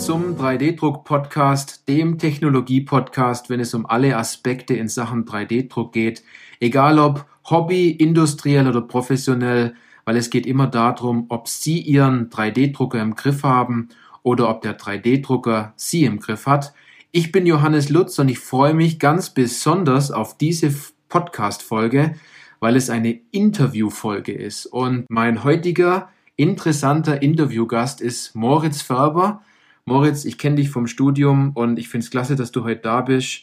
Zum 0.00 0.34
3D-Druck-Podcast, 0.34 1.86
dem 1.86 2.16
Technologie-Podcast, 2.18 3.50
wenn 3.50 3.60
es 3.60 3.74
um 3.74 3.84
alle 3.84 4.16
Aspekte 4.16 4.74
in 4.74 4.88
Sachen 4.88 5.26
3D-Druck 5.26 5.92
geht. 5.92 6.24
Egal 6.58 6.98
ob 6.98 7.26
Hobby, 7.44 7.90
industriell 7.90 8.66
oder 8.66 8.80
professionell, 8.80 9.74
weil 10.06 10.16
es 10.16 10.30
geht 10.30 10.46
immer 10.46 10.66
darum, 10.66 11.26
ob 11.28 11.48
Sie 11.48 11.78
Ihren 11.80 12.30
3D-Drucker 12.30 13.00
im 13.00 13.14
Griff 13.14 13.42
haben 13.42 13.90
oder 14.22 14.48
ob 14.48 14.62
der 14.62 14.78
3D-Drucker 14.78 15.74
Sie 15.76 16.04
im 16.04 16.18
Griff 16.18 16.46
hat. 16.46 16.72
Ich 17.12 17.30
bin 17.30 17.44
Johannes 17.44 17.90
Lutz 17.90 18.18
und 18.18 18.30
ich 18.30 18.38
freue 18.38 18.72
mich 18.72 18.98
ganz 18.98 19.30
besonders 19.30 20.10
auf 20.10 20.38
diese 20.38 20.74
Podcast-Folge, 21.10 22.14
weil 22.58 22.74
es 22.74 22.88
eine 22.88 23.20
Interview-Folge 23.32 24.32
ist. 24.32 24.64
Und 24.64 25.04
mein 25.10 25.44
heutiger 25.44 26.08
interessanter 26.36 27.20
Interviewgast 27.20 28.00
ist 28.00 28.34
Moritz 28.34 28.80
Färber. 28.80 29.42
Moritz, 29.90 30.24
ich 30.24 30.38
kenne 30.38 30.54
dich 30.54 30.70
vom 30.70 30.86
Studium 30.86 31.50
und 31.54 31.76
ich 31.76 31.88
finde 31.88 32.04
es 32.04 32.12
klasse, 32.12 32.36
dass 32.36 32.52
du 32.52 32.62
heute 32.62 32.82
da 32.82 33.00
bist. 33.00 33.42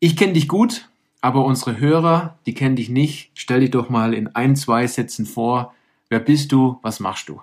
Ich 0.00 0.16
kenne 0.16 0.32
dich 0.32 0.48
gut, 0.48 0.88
aber 1.20 1.44
unsere 1.44 1.78
Hörer, 1.78 2.38
die 2.46 2.54
kennen 2.54 2.76
dich 2.76 2.88
nicht. 2.88 3.30
Stell 3.34 3.60
dich 3.60 3.72
doch 3.72 3.90
mal 3.90 4.14
in 4.14 4.34
ein, 4.34 4.56
zwei 4.56 4.86
Sätzen 4.86 5.26
vor. 5.26 5.74
Wer 6.08 6.20
bist 6.20 6.50
du? 6.50 6.78
Was 6.80 6.98
machst 6.98 7.28
du? 7.28 7.42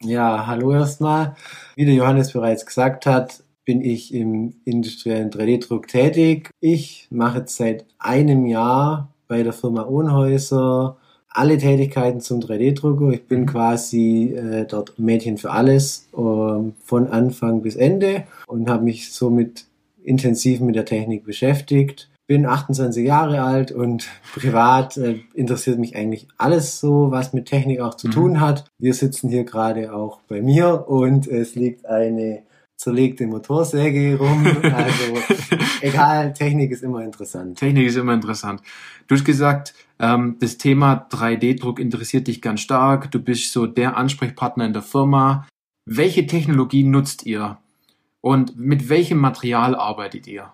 Ja, 0.00 0.46
hallo 0.46 0.72
erstmal. 0.72 1.34
Wie 1.74 1.84
der 1.86 1.94
Johannes 1.94 2.32
bereits 2.32 2.64
gesagt 2.64 3.04
hat, 3.04 3.42
bin 3.64 3.80
ich 3.80 4.14
im 4.14 4.54
industriellen 4.64 5.30
3D-Druck 5.30 5.88
tätig. 5.88 6.50
Ich 6.60 7.08
mache 7.10 7.38
jetzt 7.38 7.56
seit 7.56 7.84
einem 7.98 8.46
Jahr 8.46 9.08
bei 9.26 9.42
der 9.42 9.52
Firma 9.52 9.86
Ohnhäuser 9.86 10.98
alle 11.30 11.58
Tätigkeiten 11.58 12.20
zum 12.20 12.40
3D-Drucker. 12.40 13.10
Ich 13.12 13.26
bin 13.26 13.46
quasi 13.46 14.34
äh, 14.34 14.66
dort 14.66 14.98
Mädchen 14.98 15.38
für 15.38 15.52
alles 15.52 16.08
äh, 16.12 16.16
von 16.16 17.06
Anfang 17.08 17.62
bis 17.62 17.76
Ende 17.76 18.24
und 18.46 18.68
habe 18.68 18.84
mich 18.84 19.12
somit 19.12 19.66
intensiv 20.02 20.60
mit 20.60 20.74
der 20.74 20.84
Technik 20.84 21.24
beschäftigt. 21.24 22.08
Bin 22.26 22.46
28 22.46 23.04
Jahre 23.04 23.42
alt 23.42 23.72
und 23.72 24.08
privat 24.34 24.96
äh, 24.96 25.20
interessiert 25.34 25.78
mich 25.78 25.96
eigentlich 25.96 26.26
alles 26.36 26.80
so, 26.80 27.10
was 27.10 27.32
mit 27.32 27.46
Technik 27.46 27.80
auch 27.80 27.94
zu 27.94 28.08
mhm. 28.08 28.12
tun 28.12 28.40
hat. 28.40 28.64
Wir 28.78 28.94
sitzen 28.94 29.28
hier 29.28 29.44
gerade 29.44 29.94
auch 29.94 30.20
bei 30.28 30.42
mir 30.42 30.88
und 30.88 31.28
es 31.28 31.54
liegt 31.54 31.86
eine 31.86 32.42
zerlegte 32.80 33.26
Motorsäge 33.26 34.16
rum. 34.18 34.46
Also 34.62 35.36
egal, 35.82 36.32
Technik 36.32 36.70
ist 36.70 36.82
immer 36.82 37.04
interessant. 37.04 37.58
Technik 37.58 37.86
ist 37.86 37.96
immer 37.96 38.14
interessant. 38.14 38.62
Du 39.06 39.14
hast 39.14 39.24
gesagt, 39.24 39.74
ähm, 39.98 40.36
das 40.40 40.56
Thema 40.56 41.06
3D-Druck 41.10 41.78
interessiert 41.78 42.26
dich 42.26 42.40
ganz 42.40 42.60
stark. 42.60 43.10
Du 43.10 43.20
bist 43.20 43.52
so 43.52 43.66
der 43.66 43.96
Ansprechpartner 43.96 44.64
in 44.64 44.72
der 44.72 44.82
Firma. 44.82 45.46
Welche 45.84 46.26
Technologie 46.26 46.84
nutzt 46.84 47.26
ihr? 47.26 47.58
Und 48.22 48.58
mit 48.58 48.88
welchem 48.88 49.18
Material 49.18 49.74
arbeitet 49.74 50.26
ihr? 50.26 50.50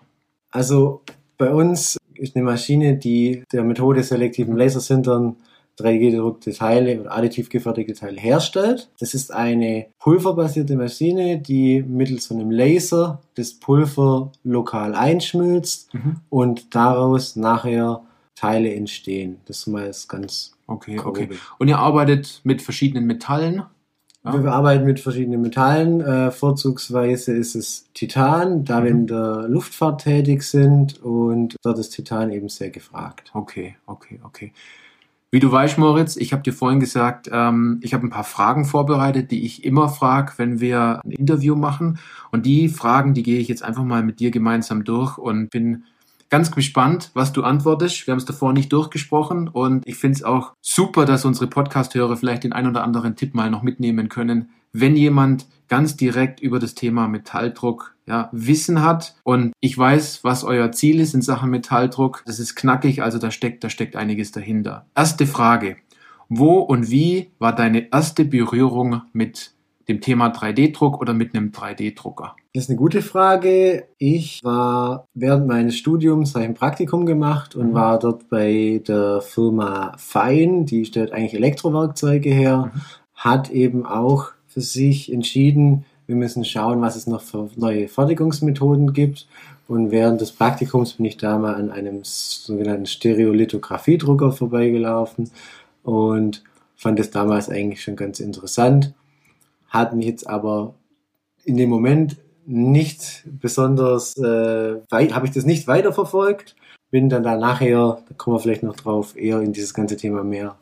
Also 0.51 1.03
bei 1.37 1.49
uns 1.53 1.97
ist 2.15 2.35
eine 2.35 2.43
Maschine, 2.43 2.97
die 2.97 3.43
der 3.53 3.63
Methode 3.63 4.03
selektiven 4.03 4.57
Lasersintern 4.57 5.37
3D-gedruckte 5.79 6.53
Teile 6.53 6.99
oder 7.01 7.15
additiv 7.15 7.49
gefertigte 7.49 7.93
Teile 7.93 8.19
herstellt. 8.19 8.89
Das 8.99 9.13
ist 9.13 9.33
eine 9.33 9.87
pulverbasierte 9.99 10.75
Maschine, 10.75 11.39
die 11.39 11.83
mittels 11.83 12.31
einem 12.31 12.51
Laser 12.51 13.21
das 13.35 13.53
Pulver 13.53 14.31
lokal 14.43 14.95
einschmilzt 14.95 15.93
mhm. 15.93 16.17
und 16.29 16.75
daraus 16.75 17.35
nachher 17.35 18.01
Teile 18.35 18.73
entstehen. 18.73 19.37
Das 19.45 19.59
ist 19.59 19.67
mal 19.67 19.91
ganz 20.07 20.53
okay, 20.67 20.99
okay. 20.99 21.29
Und 21.57 21.67
ihr 21.67 21.79
arbeitet 21.79 22.41
mit 22.43 22.61
verschiedenen 22.61 23.05
Metallen? 23.05 23.63
Ja? 24.23 24.43
Wir 24.43 24.51
arbeiten 24.51 24.85
mit 24.85 24.99
verschiedenen 24.99 25.41
Metallen. 25.41 26.01
Äh, 26.01 26.31
vorzugsweise 26.31 27.33
ist 27.33 27.55
es 27.55 27.87
Titan, 27.93 28.63
da 28.63 28.79
mhm. 28.79 28.83
wir 28.83 28.91
in 28.91 29.07
der 29.07 29.47
Luftfahrt 29.47 30.03
tätig 30.03 30.43
sind 30.43 31.01
und 31.01 31.55
dort 31.63 31.79
ist 31.79 31.89
Titan 31.89 32.31
eben 32.31 32.49
sehr 32.49 32.69
gefragt. 32.69 33.31
Okay, 33.33 33.75
okay, 33.85 34.19
okay. 34.23 34.53
Wie 35.29 35.41
du 35.41 35.51
weißt, 35.51 35.77
Moritz, 35.77 36.15
ich 36.15 36.31
habe 36.31 36.43
dir 36.43 36.53
vorhin 36.53 36.79
gesagt, 36.79 37.29
ähm, 37.31 37.81
ich 37.83 37.93
habe 37.93 38.07
ein 38.07 38.09
paar 38.09 38.23
Fragen 38.23 38.63
vorbereitet, 38.63 39.29
die 39.31 39.45
ich 39.45 39.65
immer 39.65 39.89
frage, 39.89 40.33
wenn 40.37 40.61
wir 40.61 41.01
ein 41.03 41.11
Interview 41.11 41.55
machen. 41.55 41.99
Und 42.31 42.45
die 42.45 42.69
Fragen, 42.69 43.13
die 43.13 43.23
gehe 43.23 43.39
ich 43.39 43.49
jetzt 43.49 43.63
einfach 43.63 43.83
mal 43.83 44.03
mit 44.03 44.21
dir 44.21 44.31
gemeinsam 44.31 44.85
durch 44.85 45.17
und 45.17 45.49
bin 45.49 45.83
ganz 46.29 46.51
gespannt, 46.51 47.11
was 47.13 47.33
du 47.33 47.43
antwortest. 47.43 48.07
Wir 48.07 48.13
haben 48.13 48.19
es 48.19 48.25
davor 48.25 48.53
nicht 48.53 48.71
durchgesprochen 48.71 49.49
und 49.49 49.85
ich 49.85 49.95
finde 49.95 50.17
es 50.17 50.23
auch 50.23 50.53
super, 50.61 51.05
dass 51.05 51.25
unsere 51.25 51.47
Podcast-Hörer 51.47 52.15
vielleicht 52.15 52.43
den 52.45 52.53
ein 52.53 52.67
oder 52.67 52.83
anderen 52.83 53.15
Tipp 53.15 53.33
mal 53.33 53.49
noch 53.49 53.63
mitnehmen 53.63 54.07
können, 54.09 54.49
wenn 54.73 54.95
jemand 54.95 55.47
ganz 55.67 55.97
direkt 55.97 56.39
über 56.39 56.59
das 56.59 56.75
Thema 56.75 57.07
Metalldruck 57.07 57.95
ja, 58.07 58.29
Wissen 58.31 58.81
hat. 58.81 59.15
Und 59.23 59.53
ich 59.59 59.77
weiß, 59.77 60.23
was 60.23 60.43
euer 60.43 60.71
Ziel 60.71 60.99
ist 60.99 61.13
in 61.13 61.21
Sachen 61.21 61.49
Metalldruck. 61.49 62.23
Das 62.25 62.39
ist 62.39 62.55
knackig, 62.55 63.03
also 63.03 63.19
da 63.19 63.31
steckt, 63.31 63.63
da 63.63 63.69
steckt 63.69 63.95
einiges 63.95 64.31
dahinter. 64.31 64.85
Erste 64.95 65.27
Frage. 65.27 65.77
Wo 66.29 66.59
und 66.59 66.89
wie 66.89 67.31
war 67.39 67.53
deine 67.53 67.91
erste 67.91 68.25
Berührung 68.25 69.01
mit 69.13 69.51
dem 69.87 70.01
Thema 70.01 70.27
3D-Druck 70.27 70.99
oder 70.99 71.13
mit 71.13 71.33
einem 71.33 71.51
3D-Drucker? 71.51 72.35
Das 72.53 72.65
ist 72.65 72.69
eine 72.69 72.77
gute 72.77 73.01
Frage. 73.01 73.87
Ich 73.97 74.43
war 74.43 75.05
während 75.13 75.47
meines 75.47 75.77
Studiums 75.77 76.35
ein 76.35 76.53
Praktikum 76.53 77.05
gemacht 77.05 77.55
und 77.55 77.69
mhm. 77.69 77.73
war 77.73 77.99
dort 77.99 78.29
bei 78.29 78.81
der 78.85 79.21
Firma 79.21 79.93
Fein, 79.97 80.65
die 80.65 80.85
stellt 80.85 81.13
eigentlich 81.13 81.35
Elektrowerkzeuge 81.35 82.29
her, 82.29 82.71
mhm. 82.73 82.81
hat 83.13 83.49
eben 83.49 83.85
auch 83.85 84.31
für 84.57 84.61
sich 84.61 85.13
entschieden, 85.13 85.85
wir 86.07 86.15
müssen 86.15 86.43
schauen, 86.43 86.81
was 86.81 86.95
es 86.95 87.05
noch 87.05 87.21
für 87.21 87.47
neue 87.57 87.87
Fertigungsmethoden 87.87 88.91
gibt. 88.91 89.27
Und 89.67 89.91
während 89.91 90.19
des 90.19 90.31
Praktikums 90.31 90.93
bin 90.93 91.05
ich 91.05 91.17
da 91.17 91.37
mal 91.37 91.53
an 91.53 91.69
einem 91.69 91.99
sogenannten 92.01 92.87
Stereolithographiedrucker 92.87 94.31
vorbeigelaufen 94.31 95.29
und 95.83 96.43
fand 96.75 96.99
es 96.99 97.11
damals 97.11 97.51
eigentlich 97.51 97.83
schon 97.83 97.95
ganz 97.95 98.19
interessant. 98.19 98.95
Hat 99.69 99.93
mich 99.93 100.07
jetzt 100.07 100.27
aber 100.27 100.73
in 101.45 101.55
dem 101.55 101.69
Moment 101.69 102.17
nicht 102.47 103.25
besonders, 103.39 104.17
äh, 104.17 104.77
habe 104.91 105.25
ich 105.25 105.33
das 105.33 105.45
nicht 105.45 105.67
weiterverfolgt. 105.67 106.55
Bin 106.89 107.09
dann 107.09 107.21
da 107.21 107.37
nachher, 107.37 107.99
da 108.09 108.15
kommen 108.15 108.37
wir 108.37 108.39
vielleicht 108.39 108.63
noch 108.63 108.75
drauf, 108.75 109.15
eher 109.15 109.39
in 109.39 109.53
dieses 109.53 109.75
ganze 109.75 109.97
Thema 109.97 110.23
mehr 110.23 110.55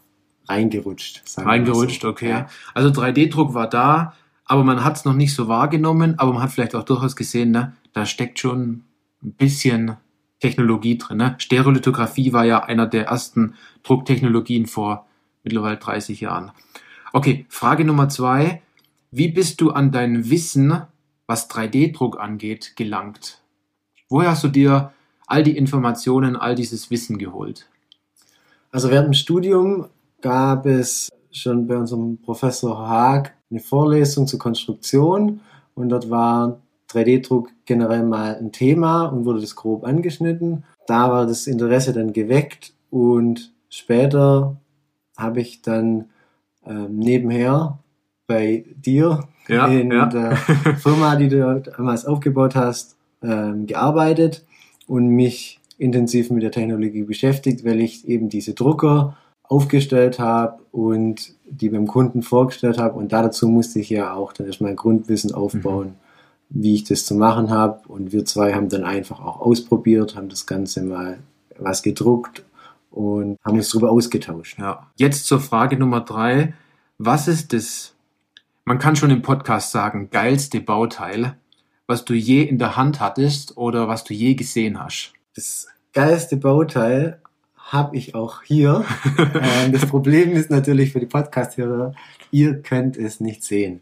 reingerutscht. 0.48 1.24
Reingerutscht, 1.38 2.02
so. 2.02 2.10
okay. 2.10 2.30
Ja. 2.30 2.48
Also 2.74 2.90
3D-Druck 2.90 3.54
war 3.54 3.70
da, 3.70 4.14
aber 4.46 4.64
man 4.64 4.84
hat 4.84 4.98
es 4.98 5.06
noch 5.06 5.14
nicht 5.14 5.34
so 5.34 5.48
wahrgenommen, 5.48 6.20
aber 6.20 6.34
man 6.34 6.42
hat 6.42 6.52
vielleicht 6.52 6.76
auch 6.76 6.84
durchaus 6.84 7.16
gesehen, 7.16 7.52
ne, 7.52 7.74
da 7.94 8.06
steckt 8.06 8.40
schon 8.40 8.84
ein 9.24 9.34
bisschen 9.34 9.98
Technologie 10.40 10.98
drin. 10.98 11.18
Ne? 11.18 11.36
Stereolithografie 11.38 12.34
war 12.34 12.46
ja 12.46 12.64
einer 12.64 12.86
der 12.86 13.08
ersten 13.08 13.56
Drucktechnologien 13.84 14.68
vor 14.68 15.08
mittlerweile 15.44 15.78
30 15.78 16.22
Jahren. 16.22 16.52
Okay, 17.14 17.46
Frage 17.50 17.86
Nummer 17.86 18.10
zwei. 18.10 18.62
Wie 19.12 19.30
bist 19.30 19.62
du 19.62 19.72
an 19.72 19.92
dein 19.92 20.30
Wissen, 20.30 20.82
was 21.26 21.50
3D-Druck 21.50 22.20
angeht, 22.20 22.76
gelangt? 22.76 23.42
Woher 24.10 24.32
hast 24.32 24.44
du 24.44 24.50
dir 24.50 24.94
all 25.26 25.44
die 25.44 25.58
Informationen, 25.58 26.36
all 26.36 26.56
dieses 26.56 26.92
Wissen 26.92 27.18
geholt? 27.18 27.68
Also 28.72 28.92
während 28.92 29.08
dem 29.08 29.14
Studium 29.14 29.88
gab 30.26 30.66
es 30.66 31.12
schon 31.30 31.68
bei 31.68 31.78
unserem 31.78 32.18
Professor 32.18 32.76
Haag 32.80 33.36
eine 33.52 33.60
Vorlesung 33.60 34.26
zur 34.26 34.40
Konstruktion 34.40 35.42
und 35.76 35.90
dort 35.90 36.10
war 36.10 36.62
3D-Druck 36.90 37.52
generell 37.66 38.02
mal 38.02 38.36
ein 38.36 38.52
Thema 38.52 39.06
und 39.06 39.26
wurde 39.26 39.42
das 39.42 39.56
grob 39.56 39.84
angeschnitten. 39.84 40.64
Da 40.88 41.12
war 41.12 41.28
das 41.28 41.46
Interesse 41.46 41.94
dann 41.94 42.12
geweckt 42.12 42.74
und 42.90 43.54
später 43.70 44.56
habe 45.16 45.42
ich 45.42 45.62
dann 45.62 46.06
ähm, 46.66 46.98
nebenher 46.98 47.78
bei 48.26 48.66
dir 48.76 49.28
ja, 49.48 49.68
in 49.68 49.92
ja. 49.92 50.08
der 50.08 50.38
Firma, 50.38 51.18
die 51.18 51.30
du 51.30 51.62
damals 51.62 52.04
aufgebaut 52.06 52.56
hast, 52.56 52.98
ähm, 53.22 53.68
gearbeitet 53.68 54.44
und 54.88 55.08
mich 55.08 55.60
intensiv 55.78 56.32
mit 56.32 56.42
der 56.42 56.52
Technologie 56.52 57.04
beschäftigt, 57.04 57.64
weil 57.64 57.80
ich 57.80 58.08
eben 58.08 58.30
diese 58.30 58.56
Drucker 58.56 59.16
aufgestellt 59.50 60.20
habe 60.20 60.60
und 60.72 61.34
die 61.46 61.70
beim 61.70 61.88
Kunden 61.88 62.22
vorgestellt 62.22 62.78
habe. 62.78 62.98
Und 62.98 63.12
dazu 63.12 63.48
musste 63.48 63.80
ich 63.80 63.90
ja 63.90 64.14
auch 64.14 64.34
dann 64.34 64.48
erstmal 64.48 64.72
ein 64.72 64.76
Grundwissen 64.76 65.34
aufbauen, 65.34 65.96
mhm. 66.50 66.64
wie 66.64 66.76
ich 66.76 66.84
das 66.84 67.06
zu 67.06 67.16
machen 67.16 67.50
habe. 67.50 67.88
Und 67.88 68.12
wir 68.12 68.26
zwei 68.26 68.54
haben 68.54 68.70
dann 68.70 68.84
einfach 68.84 69.24
auch 69.24 69.40
ausprobiert, 69.40 70.16
haben 70.16 70.30
das 70.30 70.46
Ganze 70.46 70.82
mal 70.82 71.20
was 71.58 71.84
gedruckt 71.84 72.44
und 72.92 73.38
haben 73.44 73.58
uns 73.58 73.70
darüber 73.70 73.92
ausgetauscht. 73.92 74.58
Ja. 74.60 74.88
Jetzt 74.96 75.26
zur 75.26 75.40
Frage 75.40 75.78
Nummer 75.78 76.02
drei. 76.02 76.54
Was 76.98 77.28
ist 77.28 77.54
das, 77.54 77.94
man 78.64 78.80
kann 78.80 78.96
schon 78.96 79.12
im 79.12 79.22
Podcast 79.22 79.72
sagen, 79.72 80.10
geilste 80.12 80.62
Bauteil, 80.62 81.38
was 81.88 82.06
du 82.06 82.14
je 82.14 82.44
in 82.44 82.58
der 82.58 82.78
Hand 82.78 83.00
hattest 83.00 83.58
oder 83.58 83.88
was 83.88 84.04
du 84.06 84.14
je 84.14 84.34
gesehen 84.36 84.82
hast? 84.82 85.14
Das 85.36 85.68
geilste 85.94 86.38
Bauteil 86.38 87.22
habe 87.66 87.98
ich 87.98 88.14
auch 88.14 88.44
hier. 88.44 88.86
ähm, 89.18 89.72
das 89.72 89.88
Problem 89.88 90.34
ist 90.34 90.50
natürlich 90.50 90.92
für 90.92 91.00
die 91.00 91.08
Podcast-Hörer, 91.08 91.94
ihr 92.32 92.62
könnt 92.62 92.96
es 92.96 93.20
nicht 93.20 93.44
sehen. 93.44 93.82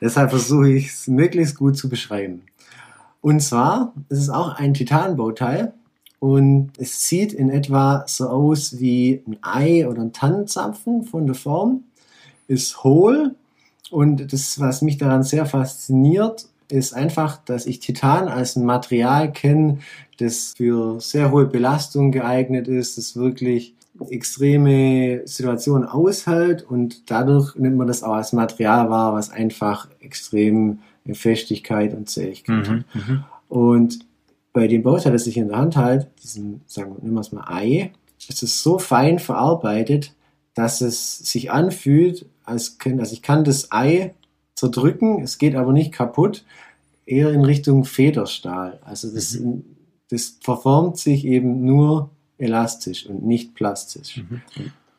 Deshalb 0.00 0.30
versuche 0.30 0.70
ich 0.70 0.88
es 0.88 1.08
möglichst 1.08 1.56
gut 1.56 1.76
zu 1.76 1.88
beschreiben. 1.88 2.42
Und 3.20 3.40
zwar, 3.40 3.94
es 4.08 4.18
ist 4.18 4.30
auch 4.30 4.56
ein 4.56 4.74
Titanbauteil 4.74 5.72
und 6.18 6.72
es 6.76 7.08
sieht 7.08 7.32
in 7.32 7.50
etwa 7.50 8.04
so 8.06 8.28
aus 8.28 8.78
wie 8.80 9.22
ein 9.26 9.38
Ei 9.42 9.88
oder 9.88 10.02
ein 10.02 10.12
Tannenzapfen 10.12 11.04
von 11.04 11.26
der 11.26 11.34
Form, 11.34 11.84
ist 12.48 12.84
hohl 12.84 13.34
und 13.90 14.32
das, 14.32 14.60
was 14.60 14.82
mich 14.82 14.98
daran 14.98 15.22
sehr 15.22 15.46
fasziniert, 15.46 16.48
ist 16.72 16.94
einfach, 16.94 17.38
dass 17.44 17.66
ich 17.66 17.80
Titan 17.80 18.28
als 18.28 18.56
ein 18.56 18.64
Material 18.64 19.30
kenne, 19.32 19.78
das 20.18 20.54
für 20.56 21.00
sehr 21.00 21.30
hohe 21.30 21.46
Belastung 21.46 22.12
geeignet 22.12 22.68
ist, 22.68 22.98
das 22.98 23.16
wirklich 23.16 23.74
extreme 24.08 25.22
Situationen 25.26 25.86
aushält 25.86 26.62
und 26.62 27.10
dadurch 27.10 27.54
nimmt 27.56 27.76
man 27.76 27.86
das 27.86 28.02
auch 28.02 28.14
als 28.14 28.32
Material 28.32 28.90
wahr, 28.90 29.12
was 29.12 29.30
einfach 29.30 29.88
extrem 30.00 30.78
Festigkeit 31.12 31.94
und 31.94 32.08
Zähigkeit 32.08 32.68
mhm, 32.68 32.70
hat. 32.70 32.84
Mhm. 32.94 33.24
Und 33.48 33.98
bei 34.52 34.66
dem 34.66 34.82
Bauteil, 34.82 35.12
das 35.12 35.26
ich 35.26 35.36
in 35.36 35.48
der 35.48 35.58
Hand 35.58 35.76
halte, 35.76 36.08
diesem, 36.22 36.62
sagen 36.66 36.94
wir, 36.94 37.02
nehmen 37.02 37.14
wir 37.14 37.20
es 37.20 37.32
mal 37.32 37.44
Ei, 37.48 37.92
ist 38.28 38.42
es 38.42 38.62
so 38.62 38.78
fein 38.78 39.18
verarbeitet, 39.18 40.14
dass 40.54 40.80
es 40.80 41.18
sich 41.18 41.50
anfühlt, 41.50 42.26
als 42.44 42.78
können, 42.78 43.00
also 43.00 43.12
ich 43.12 43.22
kann 43.22 43.44
das 43.44 43.72
Ei 43.72 44.14
zerdrücken, 44.54 45.22
es 45.22 45.38
geht 45.38 45.54
aber 45.54 45.72
nicht 45.72 45.92
kaputt, 45.92 46.44
eher 47.06 47.32
in 47.32 47.44
Richtung 47.44 47.84
Federstahl. 47.84 48.80
Also 48.84 49.12
das, 49.12 49.38
mhm. 49.38 49.64
das 50.08 50.38
verformt 50.40 50.98
sich 50.98 51.24
eben 51.24 51.64
nur 51.64 52.10
elastisch 52.38 53.06
und 53.06 53.24
nicht 53.24 53.54
plastisch. 53.54 54.18
Mhm. 54.18 54.42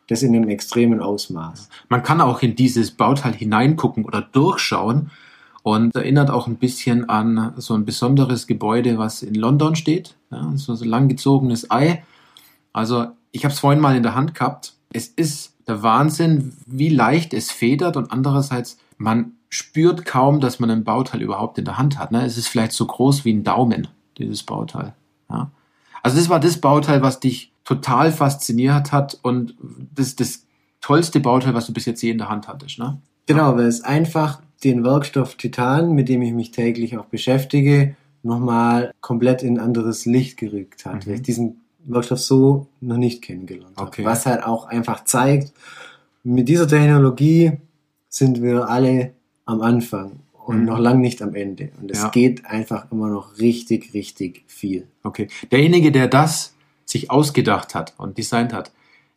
Das 0.08 0.22
in 0.22 0.36
einem 0.36 0.50
extremen 0.50 1.00
Ausmaß. 1.00 1.70
Man 1.90 2.04
kann 2.04 2.20
auch 2.20 2.42
in 2.42 2.56
dieses 2.56 2.92
Bauteil 2.92 3.34
hineingucken 3.34 4.06
oder 4.06 4.22
durchschauen 4.22 5.12
und 5.64 5.96
erinnert 5.96 6.30
auch 6.30 6.48
ein 6.48 6.58
bisschen 6.58 7.08
an 7.10 7.54
so 7.58 7.74
ein 7.74 7.86
besonderes 7.86 8.46
Gebäude, 8.46 8.98
was 8.98 9.24
in 9.24 9.34
London 9.34 9.76
steht. 9.76 10.16
Ja, 10.30 10.52
so 10.56 10.74
ein 10.74 10.90
langgezogenes 10.90 11.72
Ei. 11.72 12.04
Also 12.74 13.08
ich 13.32 13.46
habe 13.46 13.54
es 13.54 13.60
vorhin 13.60 13.82
mal 13.82 13.96
in 13.96 14.04
der 14.04 14.14
Hand 14.14 14.36
gehabt. 14.36 14.74
Es 14.92 15.08
ist 15.08 15.56
der 15.68 15.82
Wahnsinn, 15.82 16.54
wie 16.66 16.90
leicht 16.90 17.34
es 17.34 17.50
federt 17.52 17.96
und 17.96 18.12
andererseits 18.12 18.78
man 18.98 19.34
spürt 19.54 20.04
kaum, 20.04 20.40
dass 20.40 20.60
man 20.60 20.72
ein 20.72 20.84
Bauteil 20.84 21.22
überhaupt 21.22 21.60
in 21.60 21.66
der 21.66 21.78
Hand 21.78 22.00
hat. 22.00 22.12
Ne? 22.12 22.26
Es 22.26 22.38
ist 22.38 22.48
vielleicht 22.48 22.72
so 22.72 22.88
groß 22.88 23.24
wie 23.24 23.34
ein 23.34 23.44
Daumen, 23.44 23.88
dieses 24.18 24.42
Bauteil. 24.42 24.94
Ja? 25.30 25.52
Also 26.02 26.18
das 26.18 26.28
war 26.28 26.40
das 26.40 26.58
Bauteil, 26.58 27.04
was 27.04 27.20
dich 27.20 27.54
total 27.64 28.12
fasziniert 28.12 28.92
hat 28.92 29.20
und 29.22 29.56
das 29.94 30.16
das 30.16 30.48
tollste 30.82 31.20
Bauteil, 31.20 31.54
was 31.54 31.68
du 31.68 31.74
bis 31.74 31.86
jetzt 31.86 32.02
je 32.02 32.10
in 32.10 32.18
der 32.18 32.30
Hand 32.30 32.48
hattest. 32.48 32.80
Ne? 32.80 33.00
Genau, 33.28 33.56
weil 33.56 33.68
es 33.68 33.84
einfach 33.84 34.42
den 34.64 34.84
Werkstoff 34.84 35.36
Titan, 35.36 35.94
mit 35.94 36.10
dem 36.10 36.24
ich 36.24 36.34
mich 36.34 36.52
täglich 36.52 36.98
auch 36.98 37.06
beschäftige, 37.06 37.96
nochmal 38.24 38.92
komplett 39.02 39.44
in 39.44 39.60
ein 39.60 39.64
anderes 39.64 40.06
Licht 40.06 40.38
gerückt 40.38 40.86
hat. 40.86 41.06
Mhm. 41.06 41.10
Weil 41.10 41.16
ich 41.16 41.22
diesen 41.22 41.62
Werkstoff 41.86 42.20
so 42.20 42.68
noch 42.82 42.98
nicht 42.98 43.22
kennengelernt 43.22 43.78
okay. 43.78 44.04
habe. 44.04 44.12
Was 44.12 44.26
halt 44.26 44.44
auch 44.44 44.66
einfach 44.66 45.04
zeigt, 45.04 45.54
mit 46.24 46.50
dieser 46.50 46.68
Technologie 46.68 47.60
sind 48.10 48.42
wir 48.42 48.68
alle 48.68 49.14
am 49.46 49.62
Anfang 49.62 50.20
und 50.46 50.60
mhm. 50.60 50.66
noch 50.66 50.80
lang 50.80 51.02
nicht 51.02 51.22
am 51.22 51.36
Ende. 51.36 51.72
Und 51.80 51.92
es 51.92 52.04
ja. 52.04 52.10
geht 52.10 52.46
einfach 52.46 52.92
immer 52.92 53.10
noch 53.10 53.38
richtig, 53.40 53.94
richtig 53.94 54.44
viel. 54.48 54.88
Okay. 55.04 55.28
Derjenige, 55.52 55.92
der 55.92 56.08
das 56.08 56.56
sich 56.86 57.10
ausgedacht 57.12 57.76
hat 57.76 57.94
und 57.98 58.18
designt 58.18 58.54
hat, 58.54 58.72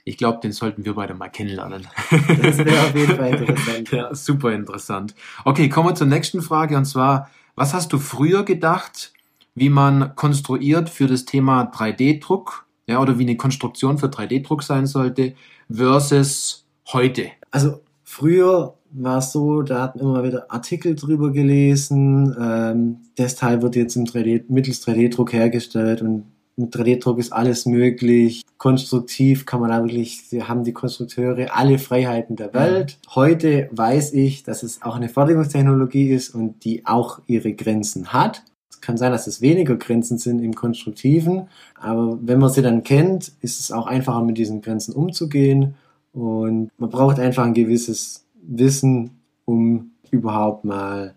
ich 0.04 0.16
glaube, 0.16 0.38
den 0.40 0.52
sollten 0.52 0.84
wir 0.84 0.94
beide 0.94 1.14
mal 1.14 1.28
kennenlernen. 1.28 1.88
Das 2.10 2.58
wäre 2.58 2.80
auf 2.80 2.94
jeden 2.94 3.16
Fall 3.16 3.34
interessant. 3.40 3.90
ja, 3.90 4.14
super 4.14 4.52
interessant. 4.52 5.14
Okay, 5.44 5.68
kommen 5.68 5.88
wir 5.88 5.94
zur 5.96 6.06
nächsten 6.06 6.42
Frage 6.42 6.76
und 6.76 6.84
zwar, 6.84 7.28
was 7.56 7.74
hast 7.74 7.92
du 7.92 7.98
früher 7.98 8.44
gedacht, 8.44 9.12
wie 9.56 9.68
man 9.68 10.14
konstruiert 10.14 10.90
für 10.90 11.08
das 11.08 11.24
Thema 11.24 11.64
3D-Druck, 11.72 12.66
ja, 12.86 13.00
oder 13.00 13.18
wie 13.18 13.24
eine 13.24 13.36
Konstruktion 13.36 13.98
für 13.98 14.06
3D-Druck 14.06 14.62
sein 14.62 14.86
sollte, 14.86 15.34
versus 15.68 16.66
heute? 16.92 17.32
Also 17.50 17.80
früher 18.06 18.74
war 18.92 19.18
es 19.18 19.32
so, 19.32 19.62
da 19.62 19.82
hatten 19.82 19.98
immer 19.98 20.24
wieder 20.24 20.50
Artikel 20.50 20.94
drüber 20.94 21.32
gelesen. 21.32 22.34
Ähm, 22.40 22.96
das 23.16 23.34
Teil 23.34 23.60
wird 23.60 23.76
jetzt 23.76 23.96
im 23.96 24.04
3D, 24.04 24.44
mittels 24.48 24.86
3D-Druck 24.86 25.32
hergestellt 25.32 26.00
und 26.00 26.24
mit 26.56 26.74
3D-Druck 26.74 27.18
ist 27.18 27.32
alles 27.32 27.66
möglich. 27.66 28.42
Konstruktiv 28.56 29.44
kann 29.44 29.60
man 29.60 29.70
da 29.70 29.82
wirklich, 29.82 30.22
haben 30.40 30.64
die 30.64 30.72
Konstrukteure 30.72 31.54
alle 31.54 31.78
Freiheiten 31.78 32.36
der 32.36 32.54
Welt. 32.54 32.96
Mhm. 33.04 33.14
Heute 33.14 33.68
weiß 33.72 34.14
ich, 34.14 34.42
dass 34.42 34.62
es 34.62 34.80
auch 34.80 34.96
eine 34.96 35.10
Fertigungstechnologie 35.10 36.08
ist 36.08 36.34
und 36.34 36.64
die 36.64 36.86
auch 36.86 37.20
ihre 37.26 37.52
Grenzen 37.52 38.14
hat. 38.14 38.42
Es 38.70 38.80
kann 38.80 38.96
sein, 38.96 39.12
dass 39.12 39.26
es 39.26 39.42
weniger 39.42 39.76
Grenzen 39.76 40.16
sind 40.16 40.40
im 40.40 40.54
Konstruktiven, 40.54 41.48
aber 41.78 42.18
wenn 42.22 42.38
man 42.38 42.50
sie 42.50 42.62
dann 42.62 42.82
kennt, 42.82 43.32
ist 43.40 43.60
es 43.60 43.72
auch 43.72 43.86
einfacher 43.86 44.22
mit 44.22 44.38
diesen 44.38 44.62
Grenzen 44.62 44.94
umzugehen 44.94 45.74
und 46.16 46.70
man 46.78 46.88
braucht 46.88 47.18
einfach 47.18 47.44
ein 47.44 47.52
gewisses 47.52 48.24
Wissen, 48.40 49.10
um 49.44 49.90
überhaupt 50.10 50.64
mal 50.64 51.14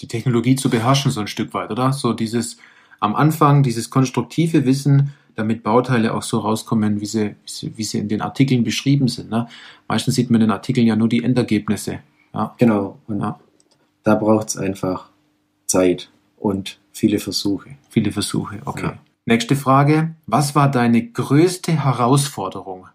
die 0.00 0.08
Technologie 0.08 0.56
zu 0.56 0.70
beherrschen, 0.70 1.10
so 1.10 1.20
ein 1.20 1.26
Stück 1.26 1.52
weit, 1.52 1.70
oder? 1.70 1.92
So 1.92 2.14
dieses 2.14 2.56
am 3.00 3.14
Anfang, 3.14 3.62
dieses 3.62 3.90
konstruktive 3.90 4.64
Wissen, 4.64 5.12
damit 5.36 5.62
Bauteile 5.62 6.14
auch 6.14 6.22
so 6.22 6.38
rauskommen, 6.38 7.02
wie 7.02 7.06
sie, 7.06 7.36
wie 7.60 7.84
sie 7.84 7.98
in 7.98 8.08
den 8.08 8.22
Artikeln 8.22 8.64
beschrieben 8.64 9.08
sind. 9.08 9.30
Ne? 9.30 9.46
Meistens 9.88 10.14
sieht 10.14 10.30
man 10.30 10.40
in 10.40 10.48
den 10.48 10.52
Artikeln 10.52 10.86
ja 10.86 10.96
nur 10.96 11.08
die 11.08 11.22
Endergebnisse. 11.22 11.98
Ja? 12.32 12.54
Genau. 12.56 12.98
Und 13.08 13.20
ja. 13.20 13.38
da 14.04 14.14
braucht 14.14 14.48
es 14.48 14.56
einfach 14.56 15.10
Zeit 15.66 16.10
und 16.38 16.78
viele 16.92 17.18
Versuche. 17.18 17.76
Viele 17.90 18.10
Versuche, 18.10 18.60
okay. 18.64 18.86
Ja. 18.86 18.98
Nächste 19.26 19.54
Frage. 19.54 20.14
Was 20.26 20.54
war 20.54 20.70
deine 20.70 21.06
größte 21.06 21.84
Herausforderung 21.84 22.88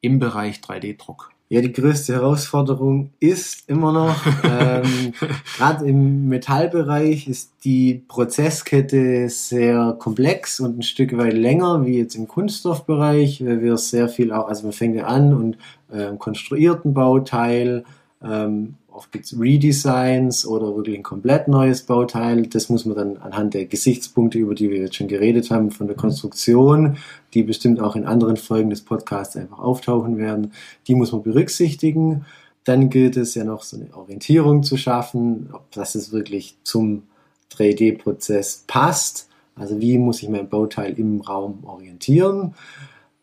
im 0.00 0.18
Bereich 0.18 0.56
3D-Druck? 0.58 1.30
Ja, 1.52 1.60
die 1.60 1.72
größte 1.72 2.12
Herausforderung 2.12 3.10
ist 3.18 3.68
immer 3.68 3.90
noch, 3.92 4.24
ähm, 4.44 5.12
gerade 5.56 5.84
im 5.84 6.28
Metallbereich 6.28 7.26
ist 7.26 7.50
die 7.64 8.04
Prozesskette 8.06 9.28
sehr 9.28 9.96
komplex 9.98 10.60
und 10.60 10.78
ein 10.78 10.82
Stück 10.82 11.18
weit 11.18 11.32
länger 11.32 11.84
wie 11.84 11.98
jetzt 11.98 12.14
im 12.14 12.28
Kunststoffbereich, 12.28 13.44
weil 13.44 13.62
wir 13.62 13.76
sehr 13.78 14.08
viel 14.08 14.32
auch, 14.32 14.46
also 14.46 14.62
man 14.62 14.72
fängt 14.72 14.94
ja 14.94 15.06
an 15.06 15.34
und 15.34 15.58
ähm, 15.92 16.20
konstruiert 16.20 16.84
ein 16.84 16.94
Bauteil, 16.94 17.84
ähm, 18.22 18.76
Oft 18.92 19.12
gibt 19.12 19.26
es 19.26 19.38
Redesigns 19.38 20.44
oder 20.44 20.74
wirklich 20.74 20.96
ein 20.96 21.04
komplett 21.04 21.46
neues 21.46 21.82
Bauteil. 21.82 22.46
Das 22.48 22.68
muss 22.68 22.84
man 22.84 22.96
dann 22.96 23.16
anhand 23.18 23.54
der 23.54 23.66
Gesichtspunkte, 23.66 24.38
über 24.38 24.54
die 24.54 24.70
wir 24.70 24.78
jetzt 24.78 24.96
schon 24.96 25.08
geredet 25.08 25.50
haben, 25.50 25.70
von 25.70 25.86
der. 25.86 25.96
Konstruktion, 26.00 26.96
die 27.34 27.42
bestimmt 27.42 27.80
auch 27.80 27.94
in 27.94 28.06
anderen 28.06 28.36
Folgen 28.36 28.70
des 28.70 28.80
Podcasts 28.82 29.36
einfach 29.36 29.58
auftauchen 29.58 30.16
werden, 30.16 30.52
die 30.88 30.94
muss 30.94 31.12
man 31.12 31.22
berücksichtigen. 31.22 32.24
Dann 32.64 32.90
gilt 32.90 33.16
es 33.16 33.34
ja 33.34 33.44
noch 33.44 33.62
so 33.62 33.76
eine 33.76 33.94
Orientierung 33.94 34.62
zu 34.62 34.76
schaffen, 34.76 35.50
ob 35.52 35.70
das 35.72 35.94
es 35.94 36.12
wirklich 36.12 36.56
zum 36.64 37.04
3D-Prozess 37.52 38.64
passt. 38.66 39.28
Also 39.56 39.80
wie 39.80 39.98
muss 39.98 40.22
ich 40.22 40.28
mein 40.28 40.48
Bauteil 40.48 40.98
im 40.98 41.20
Raum 41.20 41.64
orientieren? 41.64 42.54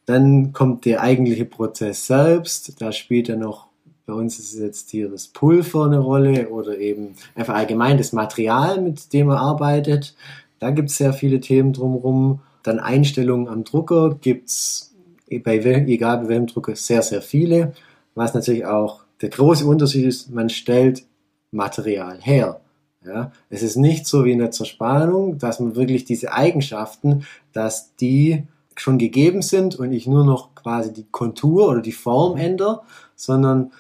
Dann 0.05 0.53
kommt 0.53 0.86
der 0.86 1.01
eigentliche 1.01 1.45
Prozess 1.45 2.07
selbst. 2.07 2.81
Da 2.81 2.91
spielt 2.91 3.29
dann 3.29 3.39
noch 3.39 3.66
bei 4.08 4.14
uns 4.14 4.40
ist 4.40 4.58
jetzt 4.58 4.90
hier 4.90 5.10
das 5.10 5.28
Pulver 5.28 5.86
eine 5.86 6.00
Rolle 6.00 6.48
oder 6.48 6.80
eben 6.80 7.16
einfach 7.36 7.56
allgemein 7.56 7.98
das 7.98 8.14
Material, 8.14 8.82
mit 8.82 9.12
dem 9.12 9.30
er 9.30 9.40
arbeitet. 9.40 10.16
Da 10.60 10.72
gibt 10.72 10.90
es 10.90 10.98
sehr 10.98 11.12
viele 11.12 11.42
Themen 11.42 11.74
drumherum. 11.74 12.40
Dann 12.64 12.80
Einstellungen 12.80 13.50
am 13.50 13.66
Drucker 13.66 14.16
gibt 14.16 14.48
es, 14.48 14.96
egal 15.28 16.20
bei 16.20 16.28
welchem 16.30 16.48
Drucker, 16.48 16.76
sehr, 16.78 17.02
sehr 17.02 17.22
viele. 17.22 17.74
Was 18.16 18.34
natürlich 18.34 18.66
auch 18.66 19.02
der 19.22 19.28
große 19.30 19.66
Unterschied 19.66 20.06
ist, 20.06 20.32
man 20.32 20.50
stellt 20.50 21.04
Material 21.52 22.18
her. 22.22 22.62
Ja, 23.06 23.34
es 23.50 23.62
ist 23.62 23.76
nicht 23.76 24.08
so 24.08 24.24
wie 24.24 24.32
in 24.32 24.40
der 24.40 24.52
Zerspannung, 24.52 25.38
dass 25.38 25.60
man 25.60 25.76
wirklich 25.76 26.06
diese 26.06 26.32
Eigenschaften, 26.32 27.26
dass 27.52 27.94
die 27.98 28.44
schon 28.78 28.98
gegeben 28.98 29.42
sind 29.42 29.76
und 29.76 29.92
ich 29.92 30.08
nur 30.08 30.24
noch 30.24 30.56
quasi 30.56 30.94
die 30.94 31.08
Kontur 31.12 31.68
oder 31.68 31.82
die 31.82 31.92
Form 31.92 32.38
ändere, 32.38 32.82
sondern 33.16 33.72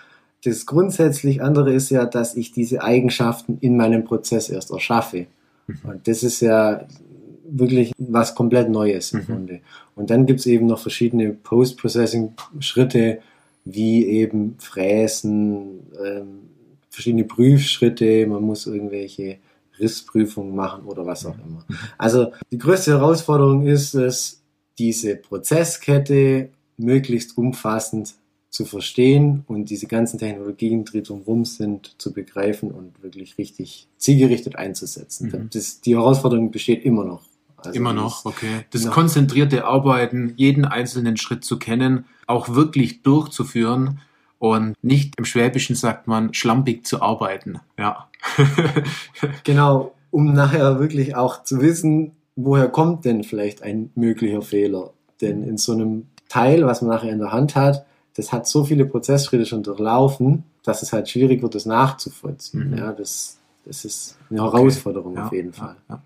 das 0.47 0.65
grundsätzlich 0.65 1.41
andere 1.41 1.73
ist 1.73 1.89
ja, 1.89 2.05
dass 2.05 2.35
ich 2.35 2.51
diese 2.51 2.81
Eigenschaften 2.81 3.57
in 3.59 3.75
meinem 3.75 4.05
Prozess 4.05 4.49
erst 4.49 4.71
erschaffe. 4.71 5.27
Mhm. 5.67 5.77
Und 5.83 6.07
das 6.07 6.23
ist 6.23 6.41
ja 6.41 6.87
wirklich 7.49 7.93
was 7.97 8.35
komplett 8.35 8.69
Neues 8.69 9.13
im 9.13 9.19
mhm. 9.19 9.25
Grunde. 9.25 9.59
Und 9.95 10.09
dann 10.09 10.25
gibt 10.25 10.39
es 10.39 10.45
eben 10.45 10.67
noch 10.67 10.79
verschiedene 10.79 11.31
Post-Processing-Schritte, 11.31 13.19
wie 13.65 14.05
eben 14.05 14.55
Fräsen, 14.59 15.81
ähm, 16.03 16.49
verschiedene 16.89 17.25
Prüfschritte, 17.25 18.25
man 18.27 18.43
muss 18.43 18.65
irgendwelche 18.65 19.37
Rissprüfungen 19.79 20.55
machen 20.55 20.85
oder 20.85 21.05
was 21.05 21.25
auch 21.25 21.35
immer. 21.35 21.65
Mhm. 21.67 21.77
Also 21.97 22.31
die 22.51 22.57
größte 22.57 22.91
Herausforderung 22.91 23.67
ist 23.67 23.93
es, 23.93 24.41
diese 24.79 25.15
Prozesskette 25.15 26.49
möglichst 26.77 27.37
umfassend 27.37 28.13
zu 28.57 28.65
verstehen 28.65 29.43
und 29.45 29.69
diese 29.69 29.85
ganzen 29.85 30.17
Technologien, 30.17 30.83
die 30.83 31.03
drumherum 31.03 31.45
sind, 31.45 31.93
zu 31.99 32.11
begreifen 32.11 32.71
und 32.71 33.03
wirklich 33.03 33.37
richtig 33.37 33.87
zielgerichtet 33.97 34.55
einzusetzen. 34.55 35.29
Mhm. 35.29 35.49
Das, 35.53 35.79
die 35.81 35.95
Herausforderung 35.95 36.49
besteht 36.49 36.83
immer 36.83 37.03
noch. 37.03 37.21
Also 37.57 37.77
Immer 37.77 37.93
noch, 37.93 38.25
okay. 38.25 38.65
Das 38.71 38.83
noch. 38.85 38.93
konzentrierte 38.93 39.65
Arbeiten, 39.65 40.33
jeden 40.37 40.65
einzelnen 40.65 41.17
Schritt 41.17 41.45
zu 41.45 41.59
kennen, 41.59 42.05
auch 42.25 42.49
wirklich 42.49 43.03
durchzuführen 43.03 43.99
und 44.39 44.73
nicht 44.81 45.13
im 45.19 45.25
Schwäbischen 45.25 45.75
sagt 45.75 46.07
man 46.07 46.33
schlampig 46.33 46.83
zu 46.83 47.03
arbeiten. 47.03 47.59
Ja. 47.77 48.09
Genau, 49.43 49.93
um 50.09 50.33
nachher 50.33 50.79
wirklich 50.79 51.15
auch 51.15 51.43
zu 51.43 51.61
wissen, 51.61 52.13
woher 52.35 52.69
kommt 52.69 53.05
denn 53.05 53.23
vielleicht 53.23 53.61
ein 53.61 53.91
möglicher 53.93 54.41
Fehler. 54.41 54.93
Denn 55.21 55.43
in 55.43 55.57
so 55.57 55.73
einem 55.73 56.07
Teil, 56.27 56.65
was 56.65 56.81
man 56.81 56.89
nachher 56.89 57.11
in 57.11 57.19
der 57.19 57.31
Hand 57.31 57.55
hat, 57.55 57.85
das 58.17 58.31
hat 58.31 58.47
so 58.47 58.63
viele 58.65 58.85
Prozessschritte 58.85 59.45
schon 59.45 59.61
durchlaufen, 59.61 60.43
dass 60.63 60.81
es 60.81 60.91
halt 60.91 61.07
schwierig 61.07 61.43
wird, 61.43 61.53
das 61.53 61.67
nachzuvollziehen. 61.67 62.71
Mhm. 62.71 62.77
Ja, 62.77 62.91
das, 62.91 63.37
das 63.63 63.85
ist 63.85 64.17
eine 64.29 64.41
Herausforderung 64.41 65.15
Ja, 65.15 65.27
auf 65.27 65.31
jeden 65.31 65.53
Fall. 65.53 65.75
Ja. 65.87 66.01